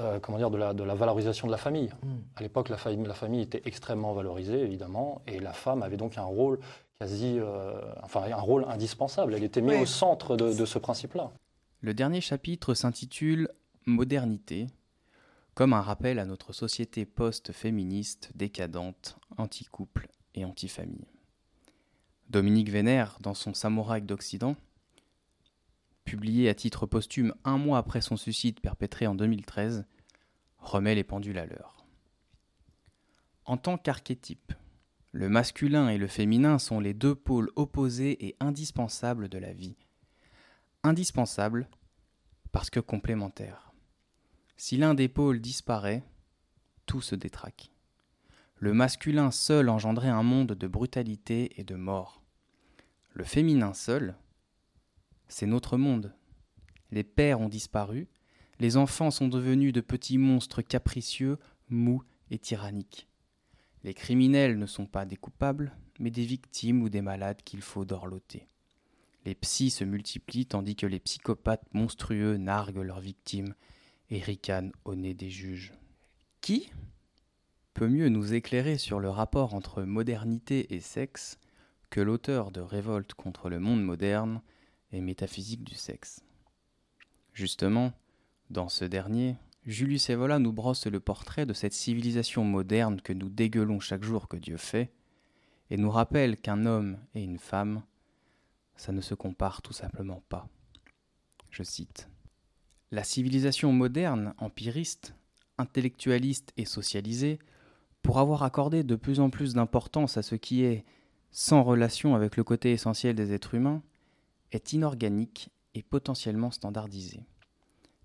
[0.00, 1.90] euh, comment dire, de la, de la valorisation de la famille.
[2.02, 2.08] Mm.
[2.36, 6.18] À l'époque, la famille, la famille était extrêmement valorisée, évidemment, et la femme avait donc
[6.18, 6.60] un rôle
[7.00, 9.34] quasi, euh, enfin un rôle indispensable.
[9.34, 9.82] Elle était mise Oui.
[9.82, 11.30] au centre de, de ce principe-là.
[11.80, 13.48] Le dernier chapitre s'intitule
[13.88, 14.66] Modernité,
[15.54, 21.08] comme un rappel à notre société post-féministe, décadente, anti-couple et anti-famille.
[22.28, 24.56] Dominique Vénère, dans son Samouraï d'Occident,
[26.04, 29.86] publié à titre posthume un mois après son suicide perpétré en 2013,
[30.58, 31.86] remet les pendules à l'heure.
[33.46, 34.52] En tant qu'archétype,
[35.12, 39.76] le masculin et le féminin sont les deux pôles opposés et indispensables de la vie.
[40.82, 41.70] Indispensables
[42.52, 43.67] parce que complémentaires.
[44.60, 46.02] Si l'un des pôles disparaît,
[46.84, 47.70] tout se détraque.
[48.56, 52.24] Le masculin seul engendrait un monde de brutalité et de mort.
[53.14, 54.16] Le féminin seul,
[55.28, 56.12] c'est notre monde.
[56.90, 58.08] Les pères ont disparu,
[58.58, 61.38] les enfants sont devenus de petits monstres capricieux,
[61.68, 62.02] mous
[62.32, 63.06] et tyranniques.
[63.84, 67.84] Les criminels ne sont pas des coupables, mais des victimes ou des malades qu'il faut
[67.84, 68.48] dorloter.
[69.24, 73.54] Les psys se multiplient tandis que les psychopathes monstrueux narguent leurs victimes
[74.10, 75.72] et ricanent au nez des juges.
[76.40, 76.70] Qui
[77.74, 81.38] peut mieux nous éclairer sur le rapport entre modernité et sexe
[81.90, 84.42] que l'auteur de Révolte contre le monde moderne
[84.92, 86.22] et métaphysique du sexe?
[87.32, 87.92] Justement,
[88.50, 93.28] dans ce dernier, Julius Evola nous brosse le portrait de cette civilisation moderne que nous
[93.28, 94.90] dégueulons chaque jour que Dieu fait,
[95.70, 97.82] et nous rappelle qu'un homme et une femme,
[98.76, 100.48] ça ne se compare tout simplement pas.
[101.50, 102.08] Je cite.
[102.90, 105.14] La civilisation moderne, empiriste,
[105.58, 107.38] intellectualiste et socialisée,
[108.02, 110.84] pour avoir accordé de plus en plus d'importance à ce qui est
[111.30, 113.82] sans relation avec le côté essentiel des êtres humains,
[114.52, 117.26] est inorganique et potentiellement standardisée.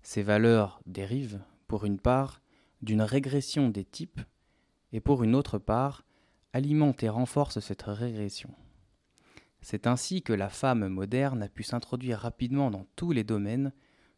[0.02, 2.42] Ces valeurs dérivent, pour une part,
[2.82, 4.20] d'une régression des types,
[4.92, 6.04] et pour une autre part,
[6.52, 8.50] alimentent et renforcent cette régression.
[9.62, 13.72] C'est ainsi que la femme moderne a pu s'introduire rapidement dans tous les domaines,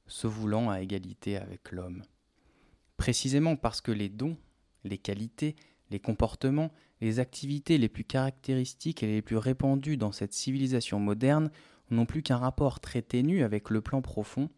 [0.06, 2.02] se voulant à égalité avec l'homme.
[2.96, 4.36] Précisément parce que les dons,
[4.84, 5.56] les qualités,
[5.90, 11.50] les comportements, les activités les plus caractéristiques et les plus répandues dans cette civilisation moderne
[11.90, 14.48] n'ont plus qu'un rapport très ténu avec le plan profond,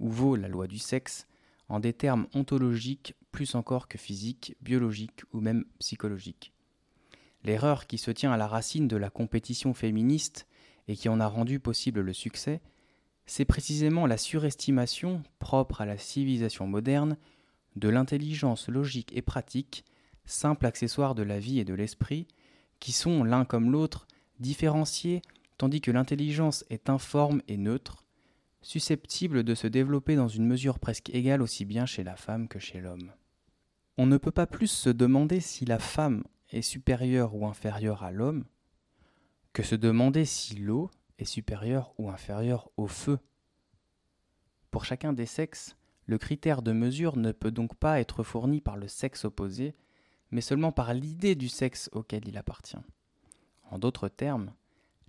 [0.00, 1.26] où vaut la loi du sexe,
[1.68, 6.52] en des termes ontologiques plus encore que physiques, biologiques ou même psychologiques.
[7.44, 10.46] L'erreur qui se tient à la racine de la compétition féministe
[10.88, 12.60] et qui en a rendu possible le succès,
[13.32, 17.16] c'est précisément la surestimation, propre à la civilisation moderne,
[17.76, 19.86] de l'intelligence logique et pratique,
[20.26, 22.28] simple accessoire de la vie et de l'esprit,
[22.78, 24.06] qui sont l'un comme l'autre
[24.38, 25.22] différenciés
[25.56, 28.04] tandis que l'intelligence est informe et neutre,
[28.60, 32.58] susceptible de se développer dans une mesure presque égale aussi bien chez la femme que
[32.58, 33.12] chez l'homme.
[33.96, 38.12] On ne peut pas plus se demander si la femme est supérieure ou inférieure à
[38.12, 38.44] l'homme
[39.54, 40.90] que se demander si l'eau
[41.22, 43.18] est supérieure ou inférieure au feu.
[44.70, 48.76] Pour chacun des sexes, le critère de mesure ne peut donc pas être fourni par
[48.76, 49.74] le sexe opposé,
[50.30, 52.76] mais seulement par l'idée du sexe auquel il appartient.
[53.70, 54.52] En d'autres termes,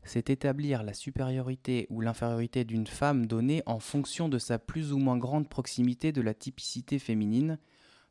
[0.03, 4.97] c'est établir la supériorité ou l'infériorité d'une femme donnée en fonction de sa plus ou
[4.97, 7.57] moins grande proximité de la typicité féminine,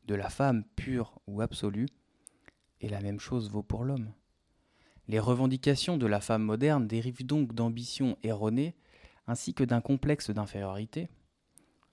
[0.07, 1.89] de la femme pure ou absolue,
[2.81, 4.13] et la même chose vaut pour l'homme.
[5.09, 8.75] Les revendications de la femme moderne dérivent donc d'ambitions erronées,
[9.27, 11.09] ainsi que d'un complexe d'infériorité,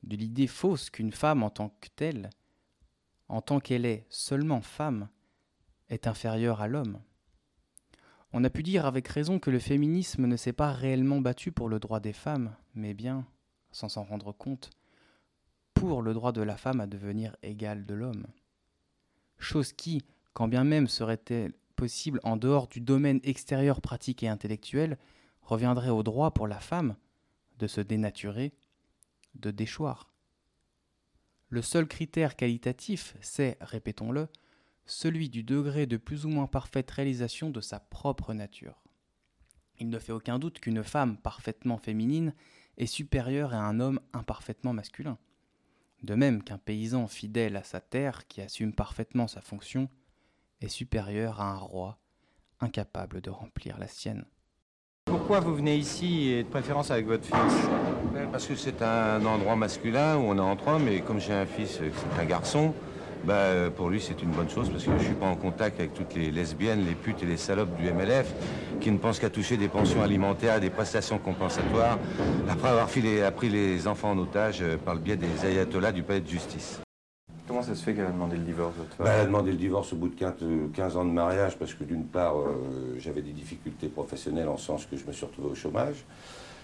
[0.04, 2.30] de l'idée fausse qu'une femme en tant que telle,
[3.28, 5.10] en tant qu'elle est seulement femme,
[5.90, 7.00] est inférieure à l'homme.
[8.32, 11.68] On a pu dire avec raison que le féminisme ne s'est pas réellement battu pour
[11.68, 13.26] le droit des femmes, mais bien,
[13.72, 14.70] sans s'en rendre compte,
[15.74, 18.28] pour le droit de la femme à devenir égale de l'homme.
[19.40, 20.04] Chose qui,
[20.34, 24.98] quand bien même serait-elle possible en dehors du domaine extérieur pratique et intellectuel,
[25.42, 26.98] reviendrait au droit pour la femme
[27.58, 28.52] de se dénaturer,
[29.36, 30.12] de déchoir.
[31.48, 34.28] Le seul critère qualitatif, c'est, répétons-le,
[34.86, 38.84] celui du degré de plus ou moins parfaite réalisation de sa propre nature.
[39.80, 42.34] Il ne fait aucun doute qu'une femme parfaitement féminine
[42.76, 45.18] est supérieure à un homme imparfaitement masculin.
[46.04, 49.90] De même qu'un paysan fidèle à sa terre qui assume parfaitement sa fonction
[50.62, 51.98] est supérieur à un roi
[52.60, 54.26] incapable de remplir la sienne.
[55.06, 57.70] Pourquoi vous venez ici et de préférence avec votre fils
[58.14, 61.34] ben, Parce que c'est un endroit masculin où on est entre hommes et comme j'ai
[61.34, 62.76] un fils, c'est un garçon,
[63.24, 65.80] bah, pour lui c'est une bonne chose parce que je ne suis pas en contact
[65.80, 68.34] avec toutes les lesbiennes, les putes et les salopes du MLF
[68.80, 71.98] qui ne pensent qu'à toucher des pensions alimentaires, des prestations compensatoires,
[72.50, 76.22] après avoir pris les enfants en otage euh, par le biais des ayatollahs du palais
[76.22, 76.80] de justice.
[77.50, 79.92] Comment ça se fait qu'elle a demandé le divorce bah, Elle a demandé le divorce
[79.92, 83.88] au bout de 15, ans de mariage parce que d'une part euh, j'avais des difficultés
[83.88, 86.06] professionnelles en sens que je me suis retrouvé au chômage.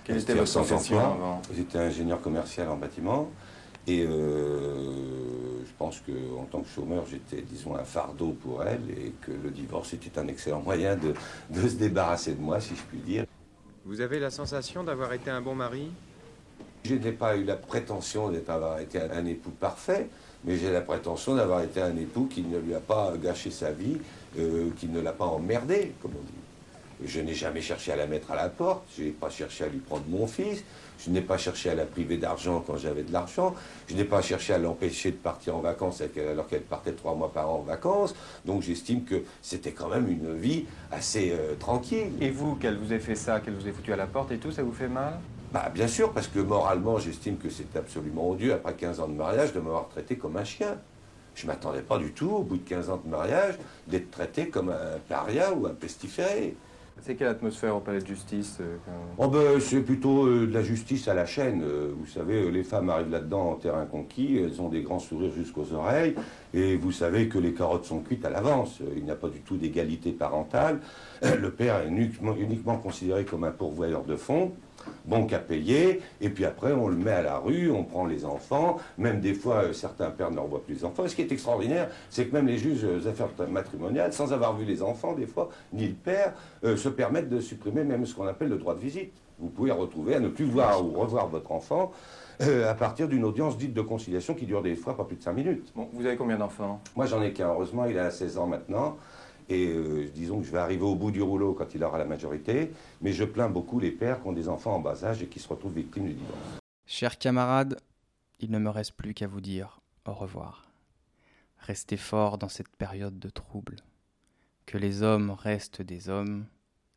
[0.04, 3.32] Quelle était votre profession avant J'étais ingénieur commercial en bâtiment.
[3.88, 9.12] Et euh, je pense qu'en tant que chômeur, j'étais, disons, un fardeau pour elle et
[9.22, 11.16] que le divorce était un excellent moyen de,
[11.50, 13.26] de se débarrasser de moi, si je puis dire.
[13.86, 15.90] Vous avez la sensation d'avoir été un bon mari?
[16.84, 20.08] Je n'ai pas eu la prétention d'avoir été un époux parfait,
[20.46, 23.72] mais j'ai la prétention d'avoir été un époux qui ne lui a pas gâché sa
[23.72, 23.98] vie,
[24.38, 27.06] euh, qui ne l'a pas emmerdé, comme on dit.
[27.06, 29.68] Je n'ai jamais cherché à la mettre à la porte, je n'ai pas cherché à
[29.68, 30.64] lui prendre mon fils,
[31.04, 33.54] je n'ai pas cherché à la priver d'argent quand j'avais de l'argent,
[33.88, 37.34] je n'ai pas cherché à l'empêcher de partir en vacances alors qu'elle partait trois mois
[37.34, 38.16] par an en vacances.
[38.46, 42.12] Donc j'estime que c'était quand même une vie assez euh, tranquille.
[42.22, 44.38] Et vous, qu'elle vous ait fait ça, qu'elle vous ait foutu à la porte et
[44.38, 45.20] tout, ça vous fait mal?
[45.56, 49.14] Bah, bien sûr, parce que moralement, j'estime que c'est absolument odieux, après 15 ans de
[49.14, 50.76] mariage, de m'avoir traité comme un chien.
[51.34, 53.56] Je ne m'attendais pas du tout, au bout de 15 ans de mariage,
[53.88, 56.58] d'être traité comme un paria ou un pestiféré.
[57.02, 58.76] C'est quelle atmosphère au palais de justice euh,
[59.18, 61.64] oh ben, C'est plutôt euh, de la justice à la chaîne.
[61.64, 65.32] Euh, vous savez, les femmes arrivent là-dedans en terrain conquis, elles ont des grands sourires
[65.32, 66.16] jusqu'aux oreilles,
[66.54, 68.82] et vous savez que les carottes sont cuites à l'avance.
[68.98, 70.82] Il n'y a pas du tout d'égalité parentale.
[71.22, 74.52] Le père est uniquement considéré comme un pourvoyeur de fonds
[75.06, 78.26] bon qu'à payer, et puis après on le met à la rue, on prend les
[78.26, 81.08] enfants, même des fois euh, certains pères ne revoient plus les enfants.
[81.08, 84.66] ce qui est extraordinaire, c'est que même les juges aux affaires matrimoniales, sans avoir vu
[84.66, 88.28] les enfants des fois, ni le père, euh, se permettent de supprimer même ce qu'on
[88.28, 89.14] appelle le droit de visite.
[89.40, 91.92] Vous pouvez retrouver à ne plus voir ou revoir votre enfant
[92.42, 95.24] euh, à partir d'une audience dite de conciliation qui dure des fois pas plus de
[95.24, 95.72] 5 minutes.
[95.76, 96.82] Bon, vous avez combien d'enfants?
[96.96, 98.98] Moi j'en ai qu'un, heureusement il a 16 ans maintenant.
[99.50, 102.06] Et euh, disons que je vais arriver au bout du rouleau quand il aura la
[102.06, 102.72] majorité,
[103.02, 105.40] mais je plains beaucoup les pères qui ont des enfants en bas âge et qui
[105.40, 106.60] se retrouvent victimes du divorce.
[106.86, 107.80] Chers camarades,
[108.40, 110.70] il ne me reste plus qu'à vous dire au revoir.
[111.60, 113.78] Restez forts dans cette période de trouble.
[114.66, 116.46] Que les hommes restent des hommes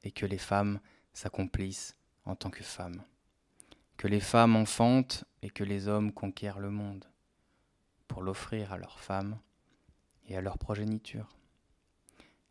[0.02, 0.80] et que les femmes
[1.12, 3.02] s'accomplissent en tant que femmes.
[3.96, 7.04] Que les femmes enfantent et que les hommes conquièrent le monde
[8.06, 9.38] pour l'offrir à leurs femmes
[10.28, 11.37] et à leur progéniture.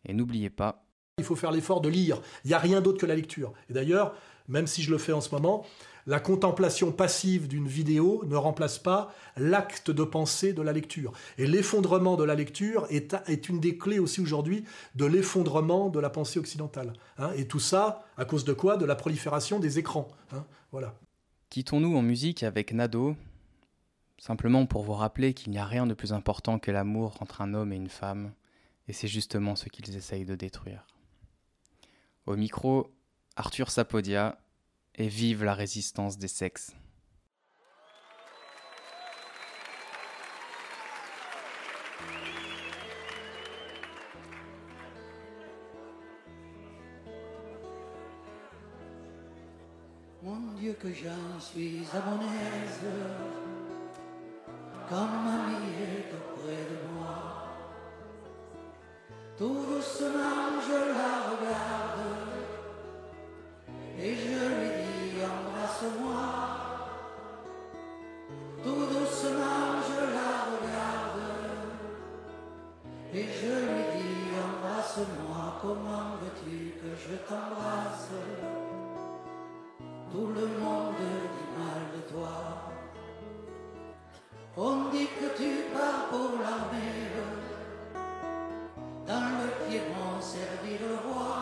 [0.07, 0.83] Et n'oubliez pas.
[1.19, 2.21] Il faut faire l'effort de lire.
[2.43, 3.53] Il n'y a rien d'autre que la lecture.
[3.69, 4.13] Et d'ailleurs,
[4.47, 5.65] même si je le fais en ce moment,
[6.05, 11.11] la contemplation passive d'une vidéo ne remplace pas l'acte de pensée de la lecture.
[11.37, 14.63] Et l'effondrement de la lecture est, est, une des clés aussi aujourd'hui
[14.95, 16.93] de l'effondrement de la pensée occidentale.
[17.17, 17.31] Hein.
[17.35, 18.77] Et tout ça, à cause de quoi?
[18.77, 20.07] De la prolifération des écrans.
[20.31, 20.45] Hein.
[20.71, 20.95] voilà.
[21.49, 23.15] Quittons-nous en musique avec Nado,
[24.17, 27.53] simplement pour vous rappeler qu'il n'y a rien de plus important que l'amour entre un
[27.53, 28.31] homme et une femme
[28.87, 30.85] et c'est justement ce qu'ils essayent de détruire.
[32.25, 32.91] Au micro,
[33.35, 34.37] Arthur Sapodia,
[34.97, 36.73] et vive la résistance des sexes.
[50.23, 52.85] Mon Dieu que j'en suis à mon aise,
[54.89, 56.96] comme ma vie est auprès de moi.
[59.37, 62.01] Tout doucement je la regarde
[63.99, 66.25] et je lui dis embrasse-moi.
[68.63, 71.21] Tout doucement je la regarde
[73.13, 75.59] et je lui dis embrasse-moi.
[75.61, 78.09] Comment veux-tu que je t'embrasse?
[80.11, 82.35] Tout le monde dit mal de toi.
[84.57, 87.46] On dit que tu pars pour l'armée
[89.07, 91.37] dans le Piémont servir le roi.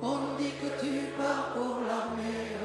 [0.00, 2.56] On dit que tu pars pour l'armée,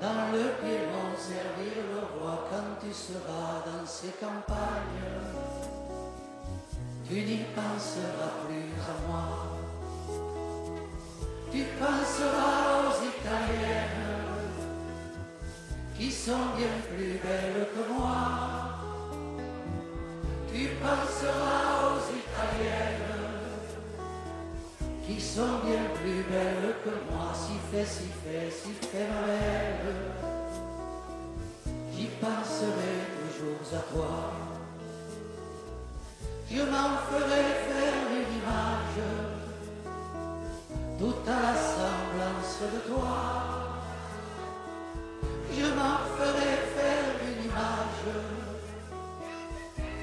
[0.00, 5.10] dans le Piémont servir le roi quand tu seras dans ces campagnes.
[7.08, 9.26] Tu n'y penseras plus à moi.
[11.50, 14.12] Tu penseras aux Italiennes
[15.98, 18.41] qui sont bien plus belles que moi
[20.82, 23.12] tu penseras aux Italiennes
[25.06, 27.32] qui sont bien plus belles que moi.
[27.34, 29.94] Si fait, si fait, si fait ma belle,
[31.94, 34.32] j'y penserai toujours à toi.
[36.50, 39.00] Je m'en ferai faire une image,
[40.98, 43.51] toute à la semblance de toi.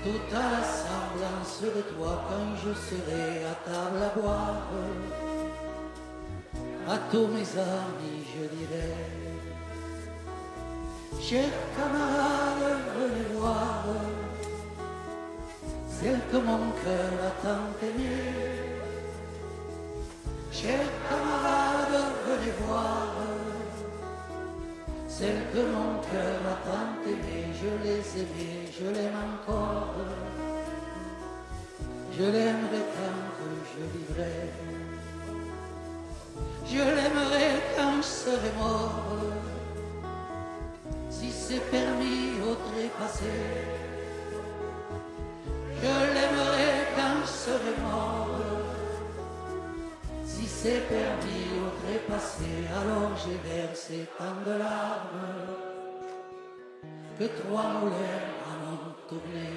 [0.04, 4.68] Toute à la semblance de toi quand je serai à table à boire.
[6.88, 8.94] À tous mes amis je dirai,
[11.22, 13.84] chers camarades, venez voir
[15.88, 18.70] celle que mon cœur a tant aimée.
[20.52, 22.99] Chers camarades, venez voir
[25.20, 29.96] Celle que mon cœur a tant aimée, je les aimais, je l'aime encore.
[32.18, 34.40] Je l'aimerai tant que je vivrai.
[36.66, 39.04] Je l'aimerai quand je serai mort.
[41.10, 43.36] Si c'est permis au trépassé.
[45.82, 48.40] Je l'aimerai quand je serai mort.
[50.26, 51.49] Si c'est permis
[52.10, 52.46] au trépassé,
[52.76, 55.46] alors j'ai versé tant de larmes
[57.18, 59.50] que trois moulins en ont tourné.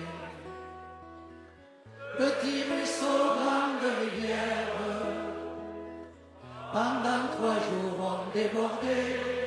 [2.18, 4.72] Petit ruisseau, grande rivière,
[6.72, 9.41] pendant trois jours ont débordé.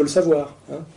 [0.00, 0.54] Faut le savoir.
[0.72, 0.80] hein.